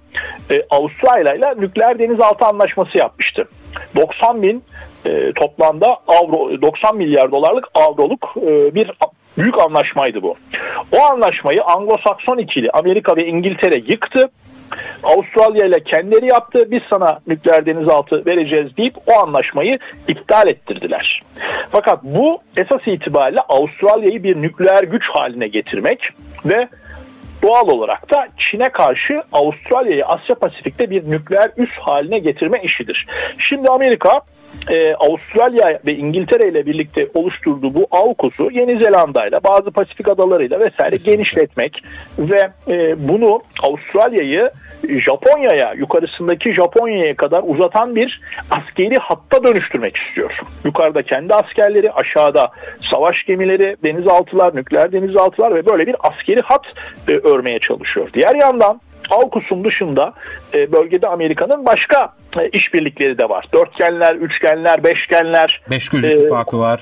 e, 0.50 0.62
Avustralya 0.70 1.34
ile 1.34 1.54
nükleer 1.60 1.98
denizaltı 1.98 2.44
anlaşması 2.46 2.98
yapmıştı. 2.98 3.48
90 3.96 4.42
bin 4.42 4.62
e, 5.06 5.32
toplamda 5.32 5.96
avro 6.08 6.62
90 6.62 6.96
milyar 6.96 7.30
dolarlık 7.30 7.68
avroluk 7.74 8.34
e, 8.36 8.74
bir 8.74 8.90
büyük 9.38 9.58
anlaşmaydı 9.58 10.22
bu. 10.22 10.36
O 10.92 11.02
anlaşmayı 11.02 11.60
Anglo-Sakson 11.60 12.40
ikili 12.40 12.70
Amerika 12.70 13.16
ve 13.16 13.26
İngiltere 13.26 13.82
yıktı. 13.86 14.30
Avustralya 15.02 15.66
ile 15.66 15.84
kendileri 15.84 16.26
yaptı. 16.26 16.70
Biz 16.70 16.80
sana 16.90 17.20
nükleer 17.26 17.66
denizaltı 17.66 18.26
vereceğiz 18.26 18.76
deyip 18.76 18.94
o 19.06 19.12
anlaşmayı 19.12 19.78
iptal 20.08 20.48
ettirdiler. 20.48 21.22
Fakat 21.72 22.04
bu 22.04 22.38
esas 22.56 22.80
itibariyle 22.86 23.40
Avustralya'yı 23.48 24.22
bir 24.22 24.42
nükleer 24.42 24.82
güç 24.82 25.08
haline 25.08 25.48
getirmek 25.48 26.08
ve 26.44 26.68
doğal 27.42 27.68
olarak 27.68 28.10
da 28.10 28.28
Çin'e 28.36 28.68
karşı 28.68 29.22
Avustralya'yı 29.32 30.06
Asya 30.06 30.34
Pasifik'te 30.34 30.90
bir 30.90 31.10
nükleer 31.10 31.50
üs 31.56 31.70
haline 31.70 32.18
getirme 32.18 32.62
işidir. 32.62 33.06
Şimdi 33.38 33.68
Amerika 33.68 34.20
e, 34.68 34.94
Avustralya 34.94 35.80
ve 35.86 35.94
İngiltere 35.94 36.48
ile 36.48 36.66
birlikte 36.66 37.08
oluşturduğu 37.14 37.74
bu 37.74 37.86
AUKUS'u 37.90 38.50
Yeni 38.52 38.84
Zelanda 38.84 39.26
ile 39.26 39.38
bazı 39.44 39.70
Pasifik 39.70 40.08
adalarıyla 40.08 40.60
vesaire 40.60 40.90
Kesinlikle. 40.90 41.12
genişletmek 41.12 41.84
ve 42.18 42.50
e, 42.68 43.08
bunu 43.08 43.42
Avustralya'yı 43.62 44.50
Japonya'ya, 44.88 45.72
yukarısındaki 45.72 46.52
Japonya'ya 46.52 47.16
kadar 47.16 47.42
uzatan 47.46 47.96
bir 47.96 48.20
askeri 48.50 48.98
hatta 48.98 49.44
dönüştürmek 49.44 49.96
istiyor. 49.96 50.40
Yukarıda 50.64 51.02
kendi 51.02 51.34
askerleri, 51.34 51.92
aşağıda 51.92 52.48
savaş 52.90 53.24
gemileri, 53.24 53.76
denizaltılar, 53.84 54.56
nükleer 54.56 54.92
denizaltılar 54.92 55.54
ve 55.54 55.66
böyle 55.66 55.86
bir 55.86 55.96
askeri 56.00 56.40
hat 56.40 56.66
e, 57.08 57.12
örmeye 57.12 57.58
çalışıyor. 57.58 58.08
Diğer 58.14 58.34
yandan 58.34 58.80
AUKUS'un 59.10 59.64
dışında 59.64 60.14
e, 60.54 60.72
bölgede 60.72 61.08
Amerika'nın 61.08 61.66
başka 61.66 62.12
e, 62.40 62.48
işbirlikleri 62.48 63.18
de 63.18 63.28
var. 63.28 63.46
Dörtgenler, 63.54 64.14
üçgenler, 64.14 64.84
beşgenler. 64.84 65.60
Beş 65.70 65.88
göz 65.88 66.04
ittifakı 66.04 66.56
e, 66.56 66.60
var. 66.60 66.80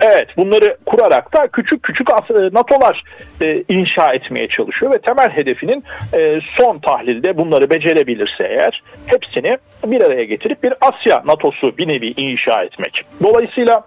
Evet 0.00 0.28
bunları 0.36 0.76
kurarak 0.86 1.34
da 1.34 1.46
küçük 1.46 1.82
küçük 1.82 2.08
NATO'lar 2.52 3.02
e, 3.42 3.64
inşa 3.68 4.12
etmeye 4.12 4.48
çalışıyor 4.48 4.92
ve 4.92 4.98
temel 4.98 5.30
hedefinin 5.30 5.84
e, 6.14 6.40
son 6.56 6.78
tahlilde 6.78 7.36
bunları 7.36 7.70
becerebilirse 7.70 8.46
eğer 8.48 8.82
hepsini 9.06 9.58
bir 9.86 10.02
araya 10.02 10.24
getirip 10.24 10.62
bir 10.62 10.74
Asya 10.80 11.22
NATO'su 11.26 11.78
bir 11.78 11.88
nevi 11.88 12.14
inşa 12.16 12.62
etmek. 12.62 13.02
Dolayısıyla 13.22 13.84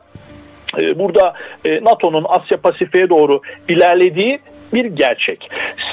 e, 0.77 0.99
burada 0.99 1.33
e, 1.65 1.83
NATO'nun 1.83 2.25
Asya 2.29 2.57
Pasifik'e 2.57 3.09
doğru 3.09 3.41
ilerlediği 3.67 4.39
bir 4.73 4.85
gerçek. 4.85 5.49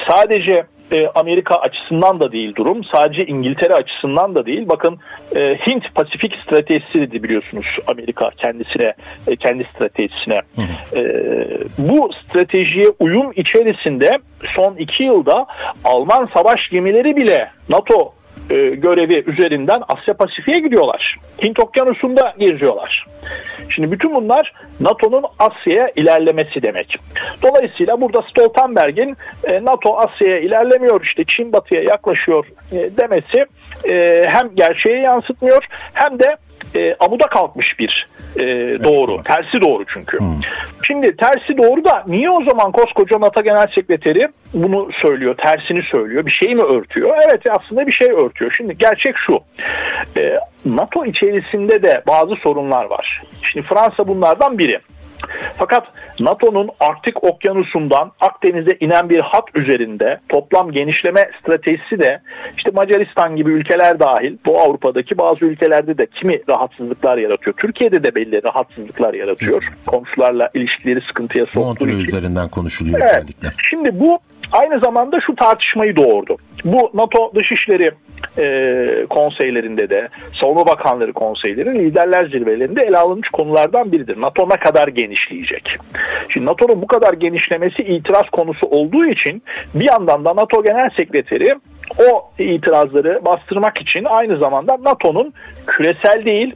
Sadece 0.07 0.65
e, 0.91 1.07
Amerika 1.15 1.55
açısından 1.55 2.19
da 2.19 2.31
değil 2.31 2.55
durum. 2.55 2.83
Sadece 2.83 3.25
İngiltere 3.25 3.73
açısından 3.73 4.35
da 4.35 4.45
değil. 4.45 4.67
Bakın 4.69 4.99
e, 5.35 5.39
Hint 5.67 5.95
Pasifik 5.95 6.35
stratejisi 6.35 7.23
biliyorsunuz 7.23 7.65
Amerika 7.87 8.29
kendisine 8.37 8.93
e, 9.27 9.35
kendi 9.35 9.67
stratejisine. 9.75 10.41
E, 10.95 11.01
bu 11.77 12.11
stratejiye 12.23 12.87
uyum 12.99 13.31
içerisinde 13.35 14.19
son 14.55 14.75
iki 14.75 15.03
yılda 15.03 15.45
Alman 15.83 16.29
savaş 16.33 16.69
gemileri 16.69 17.15
bile 17.15 17.51
NATO 17.69 18.13
e, 18.49 18.55
görevi 18.55 19.23
üzerinden 19.27 19.81
Asya 19.87 20.13
Pasifik'e 20.13 20.59
gidiyorlar. 20.59 21.17
Hint 21.43 21.59
Okyanusu'nda 21.59 22.33
geziyorlar. 22.39 23.05
Şimdi 23.69 23.91
bütün 23.91 24.15
bunlar 24.15 24.53
NATO'nun 24.79 25.23
Asya'ya 25.39 25.91
ilerlemesi 25.95 26.61
demek. 26.61 26.97
Dolayısıyla 27.43 28.01
burada 28.01 28.21
Stoltenberg'in 28.21 29.17
e, 29.43 29.65
NATO 29.65 29.97
Asya'ya 29.97 30.39
ilerlemiyor 30.39 31.01
işte 31.03 31.23
Çin 31.27 31.53
batıya 31.53 31.81
yaklaşıyor 31.81 32.45
e, 32.71 32.89
demesi 32.97 33.45
e, 33.89 34.23
hem 34.27 34.55
gerçeği 34.55 35.01
yansıtmıyor 35.01 35.65
hem 35.93 36.19
de 36.19 36.37
e, 36.75 36.95
amuda 36.99 37.27
kalkmış 37.27 37.79
bir 37.79 38.07
e, 38.35 38.43
doğru. 38.83 39.23
Tersi 39.23 39.61
doğru 39.61 39.85
çünkü. 39.93 40.19
Hmm. 40.19 40.39
Şimdi 40.83 41.17
tersi 41.17 41.57
doğru 41.57 41.85
da 41.85 42.03
niye 42.07 42.29
o 42.29 42.43
zaman 42.43 42.71
koskoca 42.71 43.19
NATO 43.21 43.41
Genel 43.43 43.67
Sekreteri 43.75 44.27
bunu 44.53 44.89
söylüyor, 45.01 45.35
tersini 45.37 45.83
söylüyor, 45.83 46.25
bir 46.25 46.31
şey 46.31 46.55
mi 46.55 46.63
örtüyor? 46.63 47.17
Evet 47.27 47.41
aslında 47.49 47.87
bir 47.87 47.91
şey 47.91 48.11
örtüyor. 48.11 48.51
Şimdi 48.57 48.77
gerçek 48.77 49.15
şu, 49.17 49.39
e, 50.17 50.39
NATO 50.65 51.05
içerisinde 51.05 51.83
de 51.83 52.01
bazı 52.07 52.35
sorunlar 52.35 52.85
var. 52.85 53.21
Şimdi 53.41 53.67
Fransa 53.67 54.07
bunlardan 54.07 54.57
biri. 54.57 54.79
Fakat 55.57 55.87
NATO'nun 56.19 56.69
Arktik 56.79 57.23
Okyanusu'ndan 57.23 58.11
Akdeniz'e 58.19 58.77
inen 58.79 59.09
bir 59.09 59.19
hat 59.19 59.43
üzerinde 59.55 60.19
toplam 60.29 60.71
genişleme 60.71 61.29
stratejisi 61.41 61.99
de 61.99 62.21
işte 62.57 62.71
Macaristan 62.71 63.35
gibi 63.35 63.51
ülkeler 63.51 63.99
dahil 63.99 64.37
bu 64.45 64.59
Avrupa'daki 64.59 65.17
bazı 65.17 65.45
ülkelerde 65.45 65.97
de 65.97 66.05
kimi 66.05 66.41
rahatsızlıklar 66.49 67.17
yaratıyor. 67.17 67.55
Türkiye'de 67.57 68.03
de 68.03 68.15
belli 68.15 68.43
rahatsızlıklar 68.43 69.13
yaratıyor. 69.13 69.63
Komşularla 69.85 70.49
ilişkileri 70.53 71.01
sıkıntıya 71.01 71.45
soktuğu 71.45 71.59
Montreux 71.59 71.93
için. 71.93 72.17
üzerinden 72.17 72.49
konuşuluyor 72.49 72.99
evet. 72.99 73.15
özellikle. 73.15 73.47
Şimdi 73.69 73.99
bu 73.99 74.19
aynı 74.51 74.79
zamanda 74.79 75.19
şu 75.21 75.35
tartışmayı 75.35 75.95
doğurdu. 75.95 76.37
Bu 76.65 76.91
NATO 76.93 77.31
Dışişleri 77.35 77.91
e, 78.37 79.05
konseylerinde 79.09 79.89
de 79.89 80.09
Savunma 80.33 80.67
Bakanları 80.67 81.13
konseylerinin 81.13 81.79
liderler 81.79 82.25
zirvelerinde 82.25 82.83
ele 82.83 82.97
alınmış 82.97 83.29
konulardan 83.29 83.91
biridir. 83.91 84.21
NATO 84.21 84.49
ne 84.49 84.57
kadar 84.57 84.87
genişleyecek? 84.87 85.75
Şimdi 86.29 86.45
NATO'nun 86.45 86.81
bu 86.81 86.87
kadar 86.87 87.13
genişlemesi 87.13 87.83
itiraz 87.83 88.29
konusu 88.31 88.67
olduğu 88.67 89.05
için 89.05 89.43
bir 89.73 89.85
yandan 89.85 90.25
da 90.25 90.35
NATO 90.35 90.63
Genel 90.63 90.89
Sekreteri 90.89 91.55
o 91.99 92.29
itirazları 92.39 93.25
bastırmak 93.25 93.81
için 93.81 94.05
aynı 94.05 94.37
zamanda 94.37 94.77
NATO'nun 94.83 95.33
küresel 95.67 96.25
değil 96.25 96.55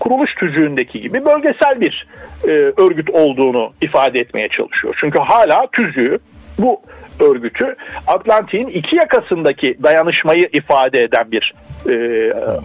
kuruluş 0.00 0.34
tüzüğündeki 0.34 1.00
gibi 1.00 1.24
bölgesel 1.24 1.80
bir 1.80 2.06
e, 2.48 2.52
örgüt 2.52 3.10
olduğunu 3.10 3.72
ifade 3.80 4.20
etmeye 4.20 4.48
çalışıyor. 4.48 4.96
Çünkü 5.00 5.18
hala 5.18 5.66
tüzüğü 5.72 6.18
bu 6.58 6.80
örgütü 7.20 7.76
Atlantik'in 8.06 8.66
iki 8.66 8.96
yakasındaki 8.96 9.78
dayanışmayı 9.82 10.48
ifade 10.52 11.02
eden 11.02 11.30
bir 11.30 11.54
e, 11.86 11.90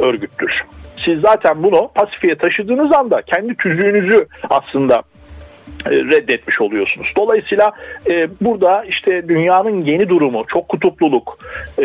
örgüttür. 0.03 0.63
Siz 1.05 1.21
zaten 1.21 1.63
bunu 1.63 1.91
Pasifik'e 1.95 2.35
taşıdığınız 2.35 2.91
anda 2.91 3.21
kendi 3.21 3.55
tüzüğünüzü 3.55 4.27
aslında 4.49 5.03
e, 5.85 5.91
reddetmiş 5.91 6.61
oluyorsunuz. 6.61 7.13
Dolayısıyla 7.17 7.71
e, 8.09 8.27
burada 8.41 8.83
işte 8.83 9.29
dünyanın 9.29 9.85
yeni 9.85 10.09
durumu, 10.09 10.45
çok 10.47 10.69
kutupluluk, 10.69 11.37
e, 11.77 11.83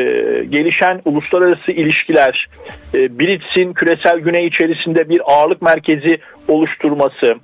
gelişen 0.48 1.00
uluslararası 1.04 1.72
ilişkiler, 1.72 2.48
e, 2.94 3.18
Brits'in 3.18 3.72
küresel 3.72 4.18
güney 4.18 4.46
içerisinde 4.46 5.08
bir 5.08 5.20
ağırlık 5.24 5.62
merkezi 5.62 6.18
oluşturması, 6.48 7.34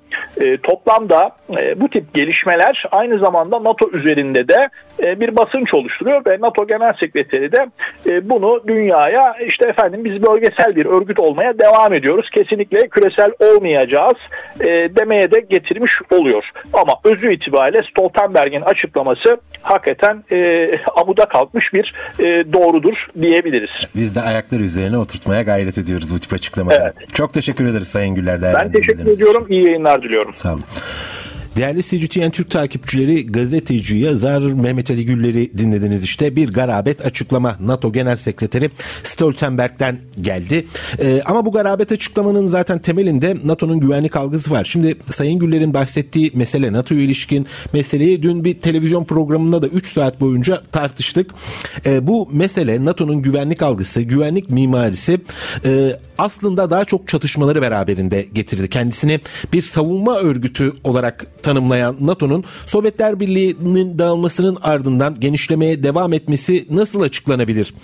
e, 0.41 0.57
toplamda 0.57 1.31
e, 1.59 1.81
bu 1.81 1.89
tip 1.89 2.15
gelişmeler 2.15 2.85
aynı 2.91 3.19
zamanda 3.19 3.65
NATO 3.65 3.91
üzerinde 3.91 4.49
de 4.49 4.69
e, 5.03 5.21
bir 5.21 5.37
basınç 5.37 5.75
oluşturuyor 5.75 6.23
ve 6.27 6.37
NATO 6.41 6.67
Genel 6.67 6.93
Sekreteri 7.01 7.53
de 7.53 7.67
e, 8.07 8.31
bunu 8.31 8.63
dünyaya 8.67 9.37
işte 9.47 9.69
efendim 9.69 10.05
biz 10.05 10.23
bölgesel 10.23 10.77
bir 10.77 10.87
örgüt 10.87 11.19
olmaya 11.19 11.59
devam 11.59 11.95
ediyoruz. 11.95 12.31
Kesinlikle 12.31 12.89
küresel 12.89 13.31
olmayacağız 13.41 14.17
e, 14.61 14.67
demeye 14.67 15.31
de 15.31 15.41
getirmiş 15.51 15.93
oluyor. 16.11 16.45
Ama 16.73 16.93
özü 17.05 17.33
itibariyle 17.33 17.83
Stoltenberg'in 17.91 18.63
açıklaması 18.63 19.41
hakikaten 19.63 20.25
e, 20.33 20.71
amuda 20.97 21.25
kalkmış 21.25 21.75
bir 21.75 21.95
e, 22.19 22.53
doğrudur 22.53 23.07
diyebiliriz. 23.21 23.71
Biz 23.95 24.17
de 24.17 24.21
ayaklar 24.21 24.61
üzerine 24.61 24.99
oturtmaya 24.99 25.43
gayret 25.43 25.79
ediyoruz 25.79 26.15
bu 26.15 26.19
tip 26.19 26.33
açıklamaları. 26.33 26.93
Evet. 26.99 27.15
Çok 27.15 27.35
teşekkür 27.35 27.67
ederiz 27.67 27.89
Sayın 27.89 28.15
Güller. 28.15 28.43
Ben 28.43 28.73
teşekkür 28.73 28.90
ediyorum. 28.91 29.47
İyi 29.51 29.67
yayınlar 29.67 30.03
diliyorum. 30.03 30.33
Sağ 30.35 30.53
olun. 30.53 30.65
Değerli 31.57 31.83
CGTN 31.83 32.31
Türk 32.31 32.51
takipçileri 32.51 33.27
gazeteci 33.27 33.97
yazar 33.97 34.41
Mehmet 34.41 34.91
Ali 34.91 35.07
Güller'i 35.07 35.59
dinlediniz 35.59 36.05
işte. 36.05 36.37
Bir 36.37 36.53
garabet 36.53 37.07
açıklama 37.07 37.57
NATO 37.61 37.93
Genel 37.93 38.17
Sekreteri 38.17 38.71
Stoltenberg'den 39.03 39.99
geldi. 40.21 40.67
Ee, 41.03 41.23
ama 41.25 41.47
bu 41.47 41.53
garabet 41.53 41.93
açıklamanın 41.93 42.47
zaten 42.47 42.79
temelinde 42.79 43.37
NATO'nun 43.45 43.81
güvenlik 43.81 44.17
algısı 44.17 44.51
var. 44.51 44.65
Şimdi 44.65 44.97
Sayın 45.11 45.39
Güller'in 45.39 45.75
bahsettiği 45.75 46.31
mesele 46.35 46.73
NATO'ya 46.73 47.01
ilişkin 47.01 47.47
meseleyi 47.73 48.23
dün 48.23 48.45
bir 48.45 48.61
televizyon 48.61 49.05
programında 49.05 49.63
da 49.63 49.69
3 49.69 49.87
saat 49.87 50.21
boyunca 50.21 50.63
tartıştık. 50.73 51.31
Ee, 51.87 52.07
bu 52.07 52.29
mesele 52.33 52.85
NATO'nun 52.85 53.23
güvenlik 53.23 53.63
algısı, 53.63 54.03
güvenlik 54.03 54.51
mimarisi 54.51 55.21
e, 55.65 55.97
aslında 56.21 56.71
daha 56.71 56.85
çok 56.85 57.09
çatışmaları 57.09 57.63
beraberinde 57.63 58.27
getirdi. 58.33 58.69
Kendisini 58.69 59.21
bir 59.53 59.63
savunma 59.63 60.19
örgütü 60.19 60.73
olarak 60.85 61.27
tanımlayan 61.43 61.97
NATO'nun 62.01 62.45
Sovyetler 62.67 63.21
Birliği'nin 63.21 63.99
dağılmasının 63.99 64.59
ardından 64.63 65.21
genişlemeye 65.21 65.83
devam 65.83 66.13
etmesi 66.13 66.67
nasıl 66.71 67.01
açıklanabilir? 67.01 67.75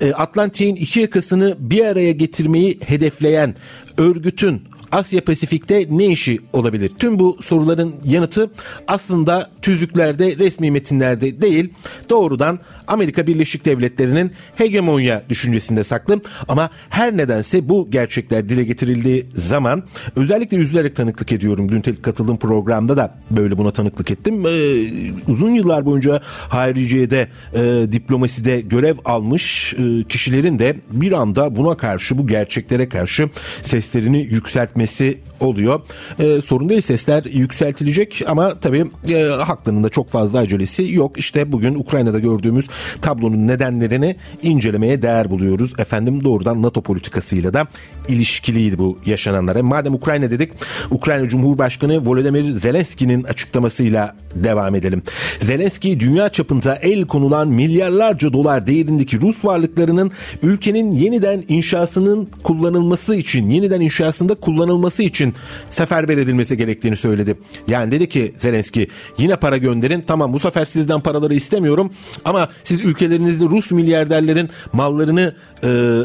E, 0.00 0.12
Atlantik'in 0.12 0.74
iki 0.76 1.00
yakasını 1.00 1.56
bir 1.58 1.84
araya 1.84 2.12
getirmeyi 2.12 2.78
hedefleyen 2.86 3.54
örgütün 3.98 4.62
Asya 4.92 5.24
Pasifik'te 5.24 5.86
ne 5.90 6.06
işi 6.06 6.38
olabilir? 6.52 6.90
Tüm 6.98 7.18
bu 7.18 7.36
soruların 7.40 7.94
yanıtı 8.04 8.50
aslında 8.88 9.50
tüzüklerde, 9.62 10.36
resmi 10.38 10.70
metinlerde 10.70 11.42
değil, 11.42 11.68
doğrudan 12.10 12.58
Amerika 12.88 13.26
Birleşik 13.26 13.64
Devletleri'nin 13.64 14.30
hegemonya 14.56 15.22
düşüncesinde 15.28 15.84
saklı. 15.84 16.20
Ama 16.48 16.70
her 16.90 17.16
nedense 17.16 17.68
bu 17.68 17.90
gerçekler 17.90 18.48
dile 18.48 18.64
getirildiği 18.64 19.26
zaman 19.34 19.82
özellikle 20.16 20.56
üzülerek 20.56 20.96
tanıklık 20.96 21.32
ediyorum. 21.32 21.68
Dün 21.68 21.80
katıldığım 21.80 22.38
programda 22.38 22.96
da 22.96 23.14
böyle 23.30 23.58
buna 23.58 23.70
tanıklık 23.70 24.10
ettim. 24.10 24.46
Ee, 24.46 25.32
uzun 25.32 25.50
yıllar 25.50 25.86
boyunca 25.86 26.20
hariciyede 26.48 27.28
e, 27.54 27.92
diplomaside 27.92 28.60
görev 28.60 28.96
almış 29.04 29.74
e, 29.74 30.08
kişilerin 30.08 30.58
de 30.58 30.76
bir 30.90 31.12
anda 31.12 31.56
buna 31.56 31.76
karşı 31.76 32.18
bu 32.18 32.26
gerçeklere 32.26 32.88
karşı 32.88 33.30
seslerini 33.62 34.18
yükseltmesi 34.18 35.18
oluyor. 35.46 35.80
E, 36.18 36.40
sorun 36.40 36.68
değil 36.68 36.80
sesler 36.80 37.24
yükseltilecek 37.24 38.22
ama 38.26 38.60
tabii 38.60 38.84
e, 39.08 39.22
haklarında 39.22 39.88
çok 39.88 40.10
fazla 40.10 40.38
acelesi 40.38 40.92
yok. 40.92 41.18
İşte 41.18 41.52
bugün 41.52 41.74
Ukrayna'da 41.74 42.18
gördüğümüz 42.18 42.68
tablonun 43.02 43.48
nedenlerini 43.48 44.16
incelemeye 44.42 45.02
değer 45.02 45.30
buluyoruz. 45.30 45.72
Efendim 45.78 46.24
doğrudan 46.24 46.62
NATO 46.62 46.82
politikasıyla 46.82 47.54
da 47.54 47.66
ilişkiliydi 48.08 48.78
bu 48.78 48.98
yaşananlara. 49.06 49.62
Madem 49.62 49.94
Ukrayna 49.94 50.30
dedik 50.30 50.52
Ukrayna 50.90 51.28
Cumhurbaşkanı 51.28 52.06
Volodymyr 52.06 52.52
Zelenski'nin 52.52 53.24
açıklamasıyla 53.24 54.16
devam 54.34 54.74
edelim. 54.74 55.02
Zelenski 55.40 56.00
dünya 56.00 56.28
çapında 56.28 56.76
el 56.76 57.06
konulan 57.06 57.48
milyarlarca 57.48 58.32
dolar 58.32 58.66
değerindeki 58.66 59.20
Rus 59.20 59.44
varlıklarının 59.44 60.10
ülkenin 60.42 60.92
yeniden 60.92 61.44
inşasının 61.48 62.28
kullanılması 62.42 63.16
için, 63.16 63.50
yeniden 63.50 63.80
inşasında 63.80 64.34
kullanılması 64.34 65.02
için 65.02 65.33
seferber 65.70 66.18
edilmesi 66.18 66.56
gerektiğini 66.56 66.96
söyledi. 66.96 67.36
Yani 67.68 67.90
dedi 67.90 68.08
ki 68.08 68.34
Zelenski 68.38 68.88
yine 69.18 69.36
para 69.36 69.56
gönderin. 69.56 70.04
Tamam 70.06 70.32
bu 70.32 70.38
sefer 70.38 70.64
sizden 70.64 71.00
paraları 71.00 71.34
istemiyorum 71.34 71.90
ama 72.24 72.48
siz 72.64 72.80
ülkelerinizde 72.80 73.44
Rus 73.44 73.70
milyarderlerin 73.70 74.50
mallarını 74.72 75.34
e, 75.64 76.00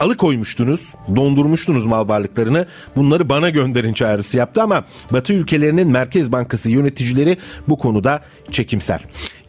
alıkoymuştunuz, 0.00 0.94
dondurmuştunuz 1.16 1.86
mal 1.86 2.08
varlıklarını. 2.08 2.66
Bunları 2.96 3.28
bana 3.28 3.50
gönderin 3.50 3.92
çağrısı 3.92 4.36
yaptı 4.36 4.62
ama 4.62 4.84
Batı 5.10 5.32
ülkelerinin 5.32 5.88
Merkez 5.88 6.32
Bankası 6.32 6.70
yöneticileri 6.70 7.36
bu 7.68 7.78
konuda 7.78 8.22
çekimser. 8.50 9.00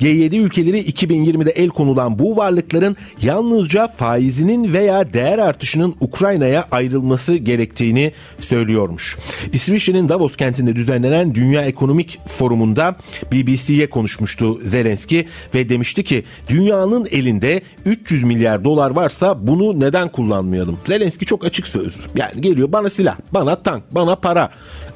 G7 0.02 0.38
ülkeleri 0.38 0.80
2020'de 0.80 1.52
el 1.52 1.70
konulan 1.70 2.20
bu 2.20 2.38
varlıkların 2.38 2.98
yalnızca 3.22 3.88
faizinin 3.88 4.74
veya 4.74 5.14
değer 5.14 5.38
artışının 5.38 5.96
Ukrayna'ya 6.00 6.66
ayrılması 6.72 7.36
gerektiğini 7.36 8.12
söylüyormuş. 8.40 9.18
İsviçre'nin 9.54 10.10
Davos 10.10 10.36
kentinde 10.36 10.76
düzenlenen 10.76 11.36
Dünya 11.36 11.62
Ekonomik 11.62 12.20
Forumu'nda 12.28 12.96
BBC'ye 13.32 13.90
konuşmuştu 13.90 14.60
Zelenski 14.64 15.28
ve 15.56 15.70
demişti 15.70 16.04
ki 16.04 16.24
dünyanın 16.50 17.08
elinde 17.12 17.62
300 17.86 18.24
milyar 18.24 18.64
dolar 18.64 18.92
varsa 18.92 19.48
bunu 19.48 19.80
neden 19.80 20.10
kullanmayalım? 20.10 20.78
Zelenski 20.86 21.26
çok 21.26 21.46
açık 21.46 21.68
sözlü. 21.68 22.02
Yani 22.16 22.42
geliyor 22.42 22.72
bana 22.72 22.90
silah, 22.90 23.18
bana 23.32 23.64
tank, 23.64 23.84
bana 23.92 24.16
para. 24.16 24.50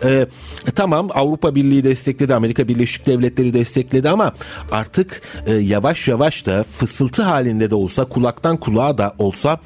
Ee, 0.04 0.28
tamam 0.76 1.10
Avrupa 1.14 1.56
Birliği 1.56 1.84
destekledi, 1.84 2.34
Amerika 2.34 2.68
Birleşik 2.68 3.06
Devletleri 3.06 3.54
destekledi 3.54 3.95
ama 4.04 4.34
artık 4.72 5.22
e, 5.46 5.54
yavaş 5.54 6.08
yavaş 6.08 6.46
da 6.46 6.64
fısıltı 6.64 7.24
halinde 7.24 7.70
de 7.70 7.76
olsa 7.76 8.06
kulaktan 8.06 8.58
kulağa 8.58 8.98
da 8.98 9.14
olsa 9.18 9.60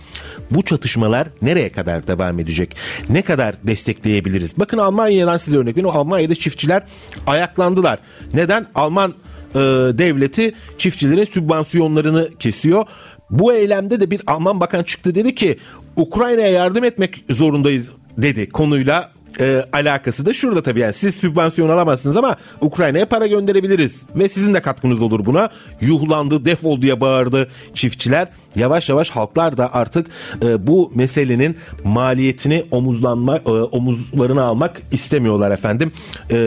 bu 0.51 0.61
çatışmalar 0.61 1.27
nereye 1.41 1.71
kadar 1.71 2.07
devam 2.07 2.39
edecek? 2.39 2.75
Ne 3.09 3.21
kadar 3.21 3.55
destekleyebiliriz? 3.63 4.59
Bakın 4.59 4.77
Almanya'dan 4.77 5.37
size 5.37 5.57
örnek 5.57 5.77
vereyim. 5.77 5.95
Almanya'da 5.97 6.35
çiftçiler 6.35 6.83
ayaklandılar. 7.27 7.99
Neden? 8.33 8.65
Alman 8.75 9.13
e, 9.55 9.59
devleti 9.97 10.53
çiftçilerin 10.77 11.25
sübvansiyonlarını 11.25 12.29
kesiyor. 12.39 12.85
Bu 13.29 13.53
eylemde 13.53 13.99
de 13.99 14.11
bir 14.11 14.21
Alman 14.27 14.59
bakan 14.59 14.83
çıktı 14.83 15.15
dedi 15.15 15.35
ki 15.35 15.59
Ukrayna'ya 15.95 16.47
yardım 16.47 16.83
etmek 16.83 17.23
zorundayız 17.29 17.91
dedi 18.17 18.49
konuyla 18.49 19.11
e, 19.39 19.65
alakası 19.73 20.25
da 20.25 20.33
şurada 20.33 20.63
tabii 20.63 20.79
yani 20.79 20.93
siz 20.93 21.15
sübvansiyon 21.15 21.69
alamazsınız 21.69 22.17
ama 22.17 22.35
Ukrayna'ya 22.61 23.09
para 23.09 23.27
gönderebiliriz 23.27 24.01
ve 24.15 24.29
sizin 24.29 24.53
de 24.53 24.61
katkınız 24.61 25.01
olur 25.01 25.25
buna. 25.25 25.49
Yuhlandı 25.81 26.45
defol 26.45 26.81
diye 26.81 27.01
bağırdı 27.01 27.49
çiftçiler. 27.73 28.27
Yavaş 28.55 28.89
yavaş 28.89 29.09
halklar 29.09 29.57
da 29.57 29.73
artık 29.73 30.07
e, 30.43 30.67
bu 30.67 30.91
meselenin 30.95 31.57
maliyetini 31.83 32.63
omuzlanma 32.71 33.37
e, 33.37 33.49
omuzlarına 33.49 34.43
almak 34.43 34.81
istemiyorlar 34.91 35.51
efendim. 35.51 35.91
E, 36.29 36.37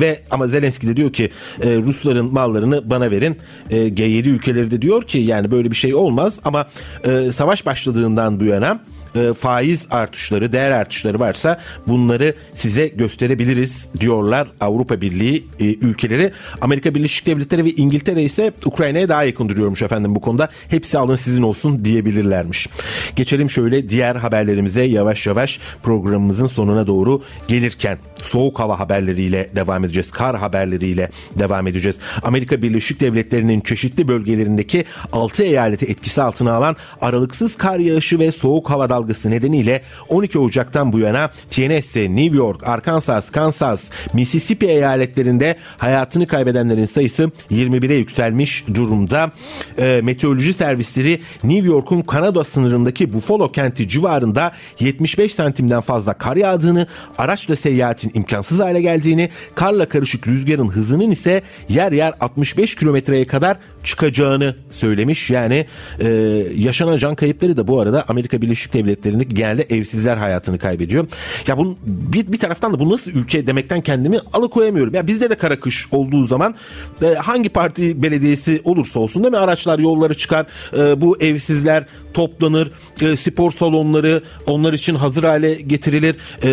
ve 0.00 0.20
ama 0.30 0.46
Zelenski 0.46 0.88
de 0.88 0.96
diyor 0.96 1.12
ki 1.12 1.30
e, 1.62 1.76
Rusların 1.76 2.32
mallarını 2.32 2.90
bana 2.90 3.10
verin. 3.10 3.36
E, 3.70 3.76
G7 3.76 4.28
ülkeleri 4.28 4.70
de 4.70 4.82
diyor 4.82 5.02
ki 5.02 5.18
yani 5.18 5.50
böyle 5.50 5.70
bir 5.70 5.76
şey 5.76 5.94
olmaz 5.94 6.40
ama 6.44 6.66
e, 7.04 7.32
savaş 7.32 7.66
başladığından 7.66 8.40
bu 8.40 8.44
yana 8.44 8.80
e, 9.16 9.34
faiz 9.34 9.86
artışları, 9.90 10.52
değer 10.52 10.70
artışları 10.70 11.20
varsa 11.20 11.60
bunları 11.86 12.34
size 12.54 12.88
gösterebiliriz 12.88 13.88
diyorlar 14.00 14.48
Avrupa 14.60 15.00
Birliği 15.00 15.46
e, 15.60 15.64
ülkeleri. 15.64 16.32
Amerika 16.60 16.94
Birleşik 16.94 17.26
Devletleri 17.26 17.64
ve 17.64 17.70
İngiltere 17.70 18.22
ise 18.22 18.52
Ukrayna'ya 18.64 19.08
daha 19.08 19.24
yakın 19.24 19.48
duruyormuş 19.48 19.82
efendim 19.82 20.14
bu 20.14 20.20
konuda. 20.20 20.48
Hepsi 20.68 20.98
alın 20.98 21.16
sizin 21.16 21.42
olsun 21.42 21.84
diyebilirlermiş. 21.84 22.68
Geçelim 23.16 23.50
şöyle 23.50 23.88
diğer 23.88 24.16
haberlerimize 24.16 24.82
yavaş 24.82 25.26
yavaş 25.26 25.60
programımızın 25.82 26.46
sonuna 26.46 26.86
doğru 26.86 27.22
gelirken 27.48 27.98
soğuk 28.22 28.58
hava 28.58 28.80
haberleriyle 28.80 29.50
devam 29.56 29.84
edeceğiz. 29.84 30.10
Kar 30.10 30.36
haberleriyle 30.36 31.10
devam 31.38 31.66
edeceğiz. 31.66 31.98
Amerika 32.22 32.62
Birleşik 32.62 33.00
Devletleri'nin 33.00 33.60
çeşitli 33.60 34.08
bölgelerindeki 34.08 34.84
6 35.12 35.42
eyaleti 35.42 35.86
etkisi 35.86 36.22
altına 36.22 36.52
alan 36.52 36.76
aralıksız 37.00 37.56
kar 37.56 37.78
yağışı 37.78 38.18
ve 38.18 38.32
soğuk 38.32 38.70
hava 38.70 38.88
dalgası 39.06 39.30
nedeniyle 39.30 39.82
12 40.08 40.38
Ocak'tan 40.38 40.92
bu 40.92 40.98
yana 40.98 41.30
Tennessee, 41.50 42.16
New 42.16 42.36
York, 42.36 42.68
Arkansas, 42.68 43.30
Kansas, 43.30 43.80
Mississippi 44.12 44.66
eyaletlerinde 44.66 45.56
hayatını 45.78 46.26
kaybedenlerin 46.26 46.84
sayısı 46.84 47.30
21'e 47.50 47.94
yükselmiş 47.94 48.64
durumda. 48.74 49.32
E, 49.78 50.00
meteoroloji 50.04 50.52
servisleri 50.52 51.20
New 51.44 51.66
York'un 51.66 52.02
Kanada 52.02 52.44
sınırındaki 52.44 53.12
Buffalo 53.12 53.52
kenti 53.52 53.88
civarında 53.88 54.52
75 54.80 55.34
santimden 55.34 55.80
fazla 55.80 56.14
kar 56.14 56.36
yağdığını, 56.36 56.86
araçla 57.18 57.56
seyahatin 57.56 58.10
imkansız 58.14 58.60
hale 58.60 58.80
geldiğini, 58.80 59.30
karla 59.54 59.88
karışık 59.88 60.28
rüzgarın 60.28 60.68
hızının 60.68 61.10
ise 61.10 61.42
yer 61.68 61.92
yer 61.92 62.14
65 62.20 62.74
kilometreye 62.74 63.26
kadar 63.26 63.56
çıkacağını 63.84 64.56
söylemiş. 64.70 65.30
Yani 65.30 65.66
e, 66.00 66.08
yaşanan 66.56 66.96
can 66.96 67.14
kayıpları 67.14 67.56
da 67.56 67.68
bu 67.68 67.80
arada 67.80 68.04
Amerika 68.08 68.42
Birleşik 68.42 68.74
Devletleri'nde 68.96 69.24
genelde 69.24 69.62
evsizler 69.62 70.16
hayatını 70.16 70.58
kaybediyor. 70.58 71.06
Ya 71.46 71.58
bunun 71.58 71.76
bir, 71.86 72.32
bir 72.32 72.38
taraftan 72.38 72.74
da 72.74 72.80
bu 72.80 72.90
nasıl 72.90 73.10
ülke 73.10 73.46
demekten 73.46 73.80
kendimi 73.80 74.18
alıkoyamıyorum. 74.32 74.94
Ya 74.94 75.06
bizde 75.06 75.30
de 75.30 75.34
kara 75.34 75.60
kış 75.60 75.88
olduğu 75.92 76.26
zaman 76.26 76.54
e, 77.02 77.06
hangi 77.06 77.48
parti 77.48 78.02
belediyesi 78.02 78.60
olursa 78.64 79.00
olsun 79.00 79.22
değil 79.22 79.32
mi 79.32 79.38
araçlar 79.38 79.78
yolları 79.78 80.14
çıkar. 80.14 80.46
E, 80.76 81.00
bu 81.00 81.16
evsizler 81.20 81.86
toplanır. 82.14 82.72
E, 83.00 83.16
spor 83.16 83.50
salonları 83.50 84.22
onlar 84.46 84.72
için 84.72 84.94
hazır 84.94 85.24
hale 85.24 85.54
getirilir. 85.54 86.16
E, 86.42 86.48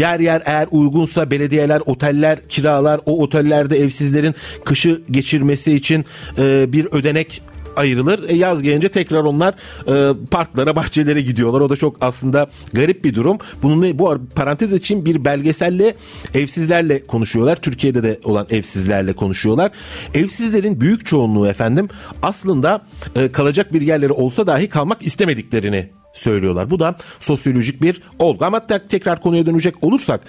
yer 0.00 0.20
yer 0.20 0.42
eğer 0.44 0.68
uygunsa 0.70 1.30
belediyeler 1.30 1.82
oteller 1.86 2.48
kiralar. 2.48 3.00
O 3.06 3.22
otellerde 3.22 3.78
evsizlerin 3.78 4.34
kışı 4.64 5.00
geçirmesi 5.10 5.72
için 5.74 6.04
e, 6.38 6.72
bir 6.72 6.84
ödenek 6.92 7.42
ayrılır. 7.78 8.28
E, 8.28 8.34
yaz 8.34 8.62
gelince 8.62 8.88
tekrar 8.88 9.24
onlar 9.24 9.54
e, 9.88 10.14
parklara, 10.30 10.76
bahçelere 10.76 11.20
gidiyorlar. 11.20 11.60
O 11.60 11.70
da 11.70 11.76
çok 11.76 11.96
aslında 12.00 12.50
garip 12.72 13.04
bir 13.04 13.14
durum. 13.14 13.38
Bunun 13.62 13.98
bu 13.98 14.18
parantez 14.34 14.72
için 14.72 15.04
bir 15.04 15.24
belgeselle 15.24 15.94
evsizlerle 16.34 17.06
konuşuyorlar. 17.06 17.56
Türkiye'de 17.56 18.02
de 18.02 18.20
olan 18.24 18.46
evsizlerle 18.50 19.12
konuşuyorlar. 19.12 19.70
Evsizlerin 20.14 20.80
büyük 20.80 21.06
çoğunluğu 21.06 21.48
efendim 21.48 21.88
aslında 22.22 22.82
e, 23.16 23.32
kalacak 23.32 23.72
bir 23.72 23.80
yerleri 23.80 24.12
olsa 24.12 24.46
dahi 24.46 24.68
kalmak 24.68 25.06
istemediklerini 25.06 25.90
söylüyorlar. 26.14 26.70
Bu 26.70 26.80
da 26.80 26.96
sosyolojik 27.20 27.82
bir 27.82 28.02
olgu. 28.18 28.44
Ama 28.44 28.66
tekrar 28.66 29.20
konuya 29.20 29.46
dönecek 29.46 29.84
olursak 29.84 30.20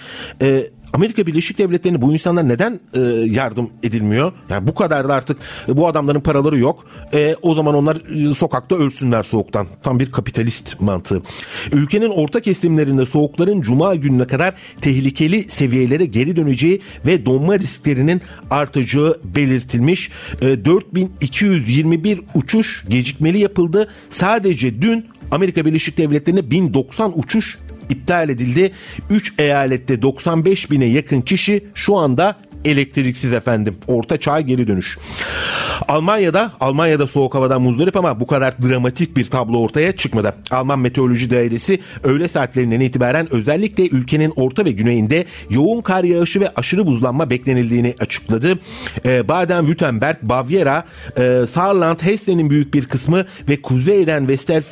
e, 0.41 0.69
Amerika 0.93 1.27
Birleşik 1.27 1.57
Devletleri'ne 1.57 2.01
bu 2.01 2.13
insanlar 2.13 2.49
neden 2.49 2.79
e, 2.93 2.99
yardım 3.29 3.69
edilmiyor? 3.83 4.31
Yani 4.49 4.67
bu 4.67 4.73
kadar 4.73 5.09
da 5.09 5.13
artık 5.13 5.37
e, 5.67 5.77
bu 5.77 5.87
adamların 5.87 6.21
paraları 6.21 6.57
yok. 6.57 6.85
E, 7.13 7.35
o 7.41 7.53
zaman 7.53 7.75
onlar 7.75 8.29
e, 8.31 8.33
sokakta 8.33 8.75
ölsünler 8.75 9.23
soğuktan. 9.23 9.67
Tam 9.83 9.99
bir 9.99 10.11
kapitalist 10.11 10.81
mantığı. 10.81 11.21
Ülkenin 11.71 12.09
orta 12.09 12.41
kesimlerinde 12.41 13.05
soğukların 13.05 13.61
cuma 13.61 13.95
gününe 13.95 14.27
kadar 14.27 14.55
tehlikeli 14.81 15.49
seviyelere 15.49 16.05
geri 16.05 16.35
döneceği 16.35 16.81
ve 17.05 17.25
donma 17.25 17.59
risklerinin 17.59 18.21
artacağı 18.49 19.15
belirtilmiş. 19.23 20.11
E, 20.41 20.65
4221 20.65 22.21
uçuş 22.33 22.85
gecikmeli 22.89 23.39
yapıldı. 23.39 23.87
Sadece 24.09 24.81
dün 24.81 25.05
Amerika 25.31 25.65
Birleşik 25.65 25.97
Devletleri'ne 25.97 26.51
1090 26.51 27.19
uçuş 27.19 27.57
iptal 27.89 28.29
edildi. 28.29 28.71
3 29.09 29.33
eyalette 29.37 30.01
95 30.01 30.71
bine 30.71 30.85
yakın 30.85 31.21
kişi 31.21 31.63
şu 31.73 31.97
anda 31.97 32.35
elektriksiz 32.65 33.33
efendim. 33.33 33.75
Orta 33.87 34.17
çağ 34.17 34.41
geri 34.41 34.67
dönüş. 34.67 34.97
Almanya'da 35.87 36.51
Almanya'da 36.59 37.07
soğuk 37.07 37.35
havadan 37.35 37.61
muzdarip 37.61 37.97
ama 37.97 38.19
bu 38.19 38.27
kadar 38.27 38.61
dramatik 38.61 39.17
bir 39.17 39.25
tablo 39.25 39.59
ortaya 39.59 39.95
çıkmadı. 39.95 40.33
Alman 40.51 40.79
Meteoroloji 40.79 41.29
Dairesi 41.29 41.79
öğle 42.03 42.27
saatlerinden 42.27 42.79
itibaren 42.79 43.33
özellikle 43.33 43.87
ülkenin 43.87 44.33
orta 44.35 44.65
ve 44.65 44.71
güneyinde 44.71 45.25
yoğun 45.49 45.81
kar 45.81 46.03
yağışı 46.03 46.39
ve 46.39 46.49
aşırı 46.55 46.87
buzlanma 46.87 47.29
beklenildiğini 47.29 47.95
açıkladı. 47.99 48.59
Ee, 49.05 49.19
Baden-Württemberg, 49.19 50.15
Bavyera, 50.21 50.83
e, 51.17 51.47
Saarland, 51.51 51.99
Hessen'in 52.01 52.49
büyük 52.49 52.73
bir 52.73 52.85
kısmı 52.85 53.25
ve 53.49 53.61
Kuzeyren 53.61 54.27
Vestel, 54.27 54.63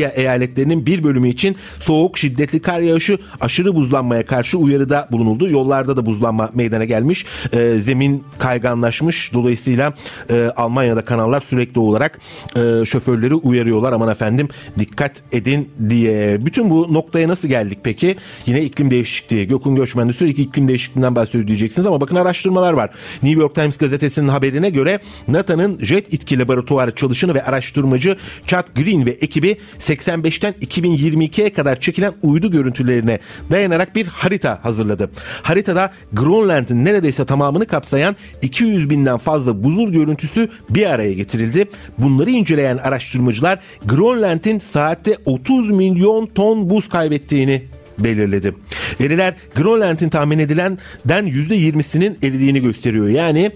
e, 0.00 0.12
eyaletlerinin 0.14 0.86
bir 0.86 1.04
bölümü 1.04 1.28
için 1.28 1.56
soğuk 1.80 2.18
şiddetli 2.18 2.62
kar 2.62 2.80
yağışı 2.80 3.18
aşırı 3.40 3.74
buzlanmaya 3.74 4.26
karşı 4.26 4.58
uyarıda 4.58 5.08
bulunuldu. 5.12 5.50
Yollarda 5.50 5.96
da 5.96 6.06
buzlanma 6.06 6.50
meydana 6.54 6.84
gelmiş. 7.00 7.26
E, 7.52 7.78
zemin 7.78 8.24
kayganlaşmış. 8.38 9.32
Dolayısıyla 9.34 9.94
e, 10.30 10.52
Almanya'da 10.56 11.04
kanallar 11.04 11.40
sürekli 11.40 11.80
olarak 11.80 12.20
e, 12.56 12.84
şoförleri 12.84 13.34
uyarıyorlar. 13.34 13.92
Aman 13.92 14.08
efendim 14.08 14.48
dikkat 14.78 15.22
edin 15.32 15.70
diye. 15.88 16.46
Bütün 16.46 16.70
bu 16.70 16.94
noktaya 16.94 17.28
nasıl 17.28 17.48
geldik 17.48 17.78
peki? 17.82 18.16
Yine 18.46 18.62
iklim 18.62 18.90
değişikliği. 18.90 19.46
Gökün 19.46 19.76
Göçmen'de 19.76 20.12
sürekli 20.12 20.42
iklim 20.42 20.68
değişikliğinden 20.68 21.14
bahsediyor 21.14 21.46
diyeceksiniz 21.46 21.86
ama 21.86 22.00
bakın 22.00 22.16
araştırmalar 22.16 22.72
var. 22.72 22.90
New 23.22 23.40
York 23.40 23.54
Times 23.54 23.76
gazetesinin 23.76 24.28
haberine 24.28 24.70
göre 24.70 25.00
NASA'nın 25.28 25.78
Jet 25.82 26.14
İtki 26.14 26.38
Laboratuvarı 26.38 26.94
çalışanı 26.94 27.34
ve 27.34 27.44
araştırmacı 27.44 28.16
Chad 28.46 28.66
Green 28.74 29.06
ve 29.06 29.10
ekibi 29.10 29.56
85'ten 29.78 30.54
2022'ye 30.62 31.52
kadar 31.52 31.80
çekilen 31.80 32.12
uydu 32.22 32.50
görüntülerine 32.50 33.18
dayanarak 33.50 33.96
bir 33.96 34.06
harita 34.06 34.64
hazırladı. 34.64 35.10
Haritada 35.42 35.92
Grönland'ın 36.12 36.84
neredeyse 36.90 37.24
tamamını 37.24 37.66
kapsayan 37.66 38.16
200 38.42 38.90
binden 38.90 39.18
fazla 39.18 39.64
buzul 39.64 39.92
görüntüsü 39.92 40.48
bir 40.70 40.86
araya 40.86 41.12
getirildi. 41.12 41.68
Bunları 41.98 42.30
inceleyen 42.30 42.76
araştırmacılar 42.76 43.58
Grönland'in 43.84 44.58
saatte 44.58 45.16
30 45.24 45.70
milyon 45.70 46.26
ton 46.26 46.70
buz 46.70 46.88
kaybettiğini 46.88 47.64
belirledi. 47.98 48.54
Veriler 49.00 49.34
Grönland'in 49.54 50.08
tahmin 50.08 50.38
edilenden 50.38 51.26
%20'sinin 51.26 52.18
eridiğini 52.22 52.60
gösteriyor. 52.60 53.08
Yani 53.08 53.52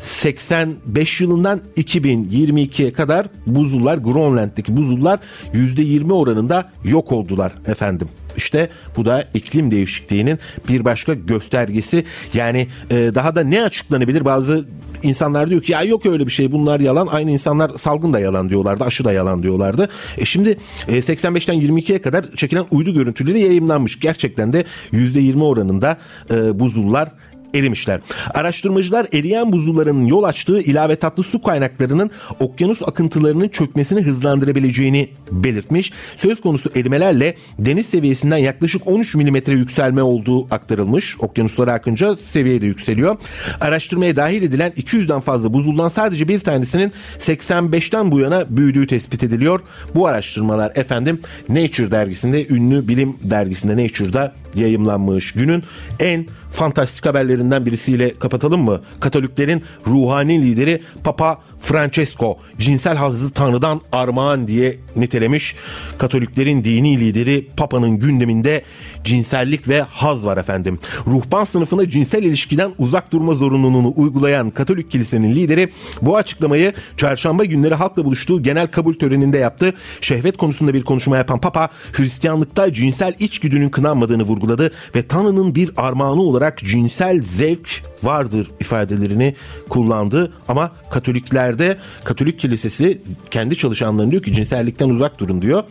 85 0.00 1.20
yılından 1.20 1.60
2022'ye 1.76 2.92
kadar 2.92 3.26
buzullar 3.46 3.98
Grönland'daki 3.98 4.76
buzullar 4.76 5.18
%20 5.52 6.12
oranında 6.12 6.72
yok 6.84 7.12
oldular 7.12 7.52
efendim. 7.66 8.08
İşte 8.36 8.70
bu 8.96 9.06
da 9.06 9.24
iklim 9.34 9.70
değişikliğinin 9.70 10.38
bir 10.68 10.84
başka 10.84 11.14
göstergesi. 11.14 12.04
Yani 12.34 12.68
e, 12.90 12.94
daha 13.14 13.36
da 13.36 13.44
ne 13.44 13.62
açıklanabilir? 13.62 14.24
Bazı 14.24 14.64
insanlar 15.02 15.50
diyor 15.50 15.62
ki 15.62 15.72
ya 15.72 15.82
yok 15.82 16.06
öyle 16.06 16.26
bir 16.26 16.32
şey 16.32 16.52
bunlar 16.52 16.80
yalan. 16.80 17.06
Aynı 17.06 17.30
insanlar 17.30 17.78
salgın 17.78 18.12
da 18.12 18.20
yalan 18.20 18.48
diyorlardı, 18.48 18.84
aşı 18.84 19.04
da 19.04 19.12
yalan 19.12 19.42
diyorlardı. 19.42 19.88
E 20.18 20.24
şimdi 20.24 20.58
e, 20.88 20.98
85'ten 20.98 21.60
22'ye 21.60 22.02
kadar 22.02 22.24
çekilen 22.36 22.64
uydu 22.70 22.94
görüntüleri 22.94 23.40
yayınlanmış. 23.40 24.00
Gerçekten 24.00 24.52
de 24.52 24.64
%20 24.92 25.42
oranında 25.42 25.96
e, 26.30 26.58
buzullar 26.58 27.08
erimişler. 27.54 28.00
Araştırmacılar 28.34 29.06
eriyen 29.12 29.52
buzulların 29.52 30.06
yol 30.06 30.22
açtığı 30.22 30.60
ilave 30.60 30.96
tatlı 30.96 31.22
su 31.22 31.42
kaynaklarının 31.42 32.10
okyanus 32.40 32.82
akıntılarının 32.82 33.48
çökmesini 33.48 34.02
hızlandırabileceğini 34.02 35.08
belirtmiş. 35.32 35.92
Söz 36.16 36.40
konusu 36.40 36.70
erimelerle 36.76 37.34
deniz 37.58 37.86
seviyesinden 37.86 38.36
yaklaşık 38.36 38.86
13 38.86 39.14
milimetre 39.14 39.52
yükselme 39.52 40.02
olduğu 40.02 40.54
aktarılmış. 40.54 41.16
Okyanuslara 41.20 41.72
akınca 41.72 42.16
seviye 42.16 42.60
de 42.60 42.66
yükseliyor. 42.66 43.16
Araştırmaya 43.60 44.16
dahil 44.16 44.42
edilen 44.42 44.70
200'den 44.70 45.20
fazla 45.20 45.52
buzuldan 45.52 45.88
sadece 45.88 46.28
bir 46.28 46.40
tanesinin 46.40 46.92
85'ten 47.18 48.12
bu 48.12 48.20
yana 48.20 48.56
büyüdüğü 48.56 48.86
tespit 48.86 49.24
ediliyor. 49.24 49.60
Bu 49.94 50.06
araştırmalar 50.06 50.72
efendim 50.74 51.20
Nature 51.48 51.90
dergisinde, 51.90 52.46
ünlü 52.48 52.88
bilim 52.88 53.16
dergisinde 53.22 53.84
Nature'da 53.84 54.34
yayımlanmış. 54.54 55.32
Günün 55.32 55.62
en 56.00 56.26
fantastik 56.56 57.06
haberlerinden 57.06 57.66
birisiyle 57.66 58.14
kapatalım 58.18 58.64
mı? 58.64 58.80
Katoliklerin 59.00 59.62
ruhani 59.86 60.42
lideri 60.42 60.82
Papa 61.04 61.38
Francesco 61.66 62.38
cinsel 62.58 62.96
hazzı 62.96 63.30
tanrıdan 63.30 63.80
armağan 63.92 64.48
diye 64.48 64.76
nitelemiş. 64.96 65.56
Katoliklerin 65.98 66.64
dini 66.64 67.00
lideri 67.00 67.46
Papa'nın 67.56 67.98
gündeminde 67.98 68.62
cinsellik 69.04 69.68
ve 69.68 69.82
haz 69.82 70.24
var 70.24 70.36
efendim. 70.36 70.78
Ruhban 71.06 71.44
sınıfına 71.44 71.88
cinsel 71.88 72.22
ilişkiden 72.22 72.72
uzak 72.78 73.12
durma 73.12 73.34
zorunluluğunu 73.34 73.92
uygulayan 73.96 74.50
Katolik 74.50 74.90
kilisenin 74.90 75.34
lideri 75.34 75.72
bu 76.02 76.16
açıklamayı 76.16 76.72
çarşamba 76.96 77.44
günleri 77.44 77.74
halkla 77.74 78.04
buluştuğu 78.04 78.42
genel 78.42 78.66
kabul 78.66 78.94
töreninde 78.94 79.38
yaptı. 79.38 79.74
Şehvet 80.00 80.36
konusunda 80.36 80.74
bir 80.74 80.82
konuşma 80.82 81.16
yapan 81.16 81.40
Papa 81.40 81.68
Hristiyanlıkta 81.92 82.72
cinsel 82.72 83.14
içgüdünün 83.18 83.68
kınanmadığını 83.68 84.22
vurguladı 84.22 84.70
ve 84.94 85.02
Tanrı'nın 85.02 85.54
bir 85.54 85.70
armağanı 85.76 86.22
olarak 86.22 86.58
cinsel 86.58 87.22
zevk 87.22 87.82
vardır 88.06 88.50
ifadelerini 88.60 89.34
kullandı 89.68 90.32
ama 90.48 90.70
Katoliklerde 90.90 91.76
Katolik 92.04 92.40
Kilisesi 92.40 93.02
kendi 93.30 93.56
çalışanlarına 93.56 94.10
diyor 94.10 94.22
ki 94.22 94.32
cinsellikten 94.32 94.88
uzak 94.88 95.20
durun 95.20 95.42
diyor. 95.42 95.64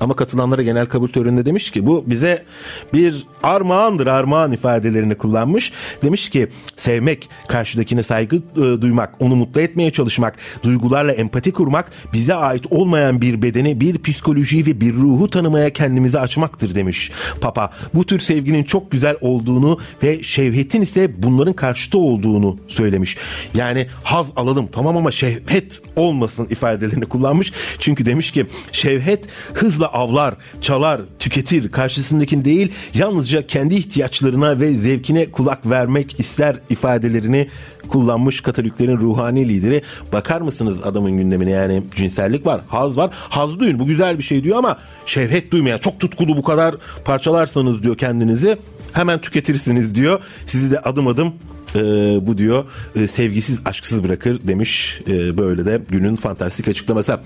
Ama 0.00 0.16
katılanlara 0.16 0.62
genel 0.62 0.86
kabul 0.86 1.08
töreninde 1.08 1.46
demiş 1.46 1.70
ki 1.70 1.86
bu 1.86 2.04
bize 2.06 2.44
bir 2.92 3.26
armağandır 3.42 4.06
armağan 4.06 4.52
ifadelerini 4.52 5.14
kullanmış. 5.14 5.72
Demiş 6.02 6.28
ki 6.28 6.48
sevmek, 6.76 7.28
karşıdakine 7.48 8.02
saygı 8.02 8.36
e, 8.36 8.40
duymak, 8.56 9.14
onu 9.20 9.36
mutlu 9.36 9.60
etmeye 9.60 9.90
çalışmak, 9.90 10.36
duygularla 10.62 11.12
empati 11.12 11.52
kurmak, 11.52 11.90
bize 12.12 12.34
ait 12.34 12.66
olmayan 12.70 13.20
bir 13.20 13.42
bedeni, 13.42 13.80
bir 13.80 14.02
psikolojiyi 14.02 14.66
ve 14.66 14.80
bir 14.80 14.94
ruhu 14.94 15.30
tanımaya 15.30 15.70
kendimizi 15.70 16.18
açmaktır 16.18 16.74
demiş 16.74 17.10
Papa. 17.40 17.70
Bu 17.94 18.06
tür 18.06 18.20
sevginin 18.20 18.62
çok 18.62 18.90
güzel 18.90 19.16
olduğunu 19.20 19.78
ve 20.02 20.22
şevhetin 20.22 20.82
ise 20.82 21.22
bunların 21.22 21.52
karşıtı 21.78 21.98
olduğunu 21.98 22.56
söylemiş. 22.68 23.16
Yani 23.54 23.86
haz 24.04 24.26
alalım 24.36 24.68
tamam 24.72 24.96
ama 24.96 25.10
şehvet 25.10 25.82
olmasın 25.96 26.46
ifadelerini 26.50 27.04
kullanmış. 27.08 27.52
Çünkü 27.78 28.04
demiş 28.04 28.30
ki 28.30 28.46
şevhet 28.72 29.26
hızla 29.54 29.86
avlar, 29.86 30.34
çalar, 30.60 31.00
tüketir. 31.18 31.70
Karşısındakini 31.70 32.44
değil 32.44 32.72
yalnızca 32.94 33.46
kendi 33.46 33.74
ihtiyaçlarına 33.74 34.60
ve 34.60 34.74
zevkine 34.74 35.30
kulak 35.30 35.70
vermek 35.70 36.20
ister 36.20 36.56
ifadelerini 36.70 37.48
kullanmış 37.88 38.40
Katoliklerin 38.40 38.96
ruhani 38.96 39.48
lideri. 39.48 39.82
Bakar 40.12 40.40
mısınız 40.40 40.82
adamın 40.82 41.12
gündemine 41.12 41.50
yani 41.50 41.82
cinsellik 41.96 42.46
var, 42.46 42.60
haz 42.68 42.96
var. 42.96 43.10
Haz 43.12 43.60
duyun 43.60 43.78
bu 43.78 43.86
güzel 43.86 44.18
bir 44.18 44.22
şey 44.22 44.44
diyor 44.44 44.58
ama 44.58 44.78
şehvet 45.06 45.52
duymayan 45.52 45.78
çok 45.78 46.00
tutkulu 46.00 46.36
bu 46.36 46.42
kadar 46.42 46.74
parçalarsanız 47.04 47.82
diyor 47.82 47.96
kendinizi 47.96 48.58
hemen 48.92 49.20
tüketirsiniz 49.20 49.94
diyor. 49.94 50.20
Sizi 50.46 50.70
de 50.70 50.80
adım 50.80 51.06
adım 51.06 51.34
e, 51.74 51.80
bu 52.26 52.38
diyor 52.38 52.64
e, 52.96 53.06
sevgisiz 53.06 53.60
aşksız 53.64 54.04
bırakır 54.04 54.48
demiş 54.48 55.00
e, 55.08 55.38
böyle 55.38 55.66
de 55.66 55.80
günün 55.88 56.16
fantastik 56.16 56.68
açıklaması. 56.68 57.20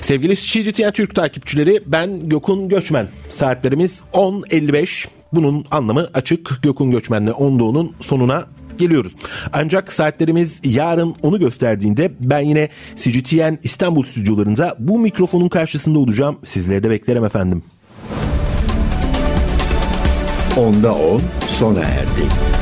Sevgili 0.00 0.36
CGTN 0.36 0.90
Türk 0.90 1.14
takipçileri 1.14 1.82
ben 1.86 2.28
Gökün 2.28 2.68
Göçmen 2.68 3.08
saatlerimiz 3.30 4.00
10.55 4.12 5.06
bunun 5.32 5.66
anlamı 5.70 6.08
açık 6.14 6.62
Gökün 6.62 6.90
Göçmen'le 6.90 7.30
10 7.30 7.94
sonuna 8.00 8.46
geliyoruz. 8.78 9.12
Ancak 9.52 9.92
saatlerimiz 9.92 10.60
yarın 10.64 11.14
onu 11.22 11.38
gösterdiğinde 11.38 12.12
ben 12.20 12.40
yine 12.40 12.68
CGTN 12.96 13.58
İstanbul 13.62 14.02
stüdyolarında 14.02 14.76
bu 14.78 14.98
mikrofonun 14.98 15.48
karşısında 15.48 15.98
olacağım. 15.98 16.38
Sizleri 16.44 16.82
de 16.82 16.90
beklerim 16.90 17.24
efendim. 17.24 17.62
Onda 20.56 20.94
10 20.94 21.22
sona 21.48 21.80
erdi. 21.80 22.53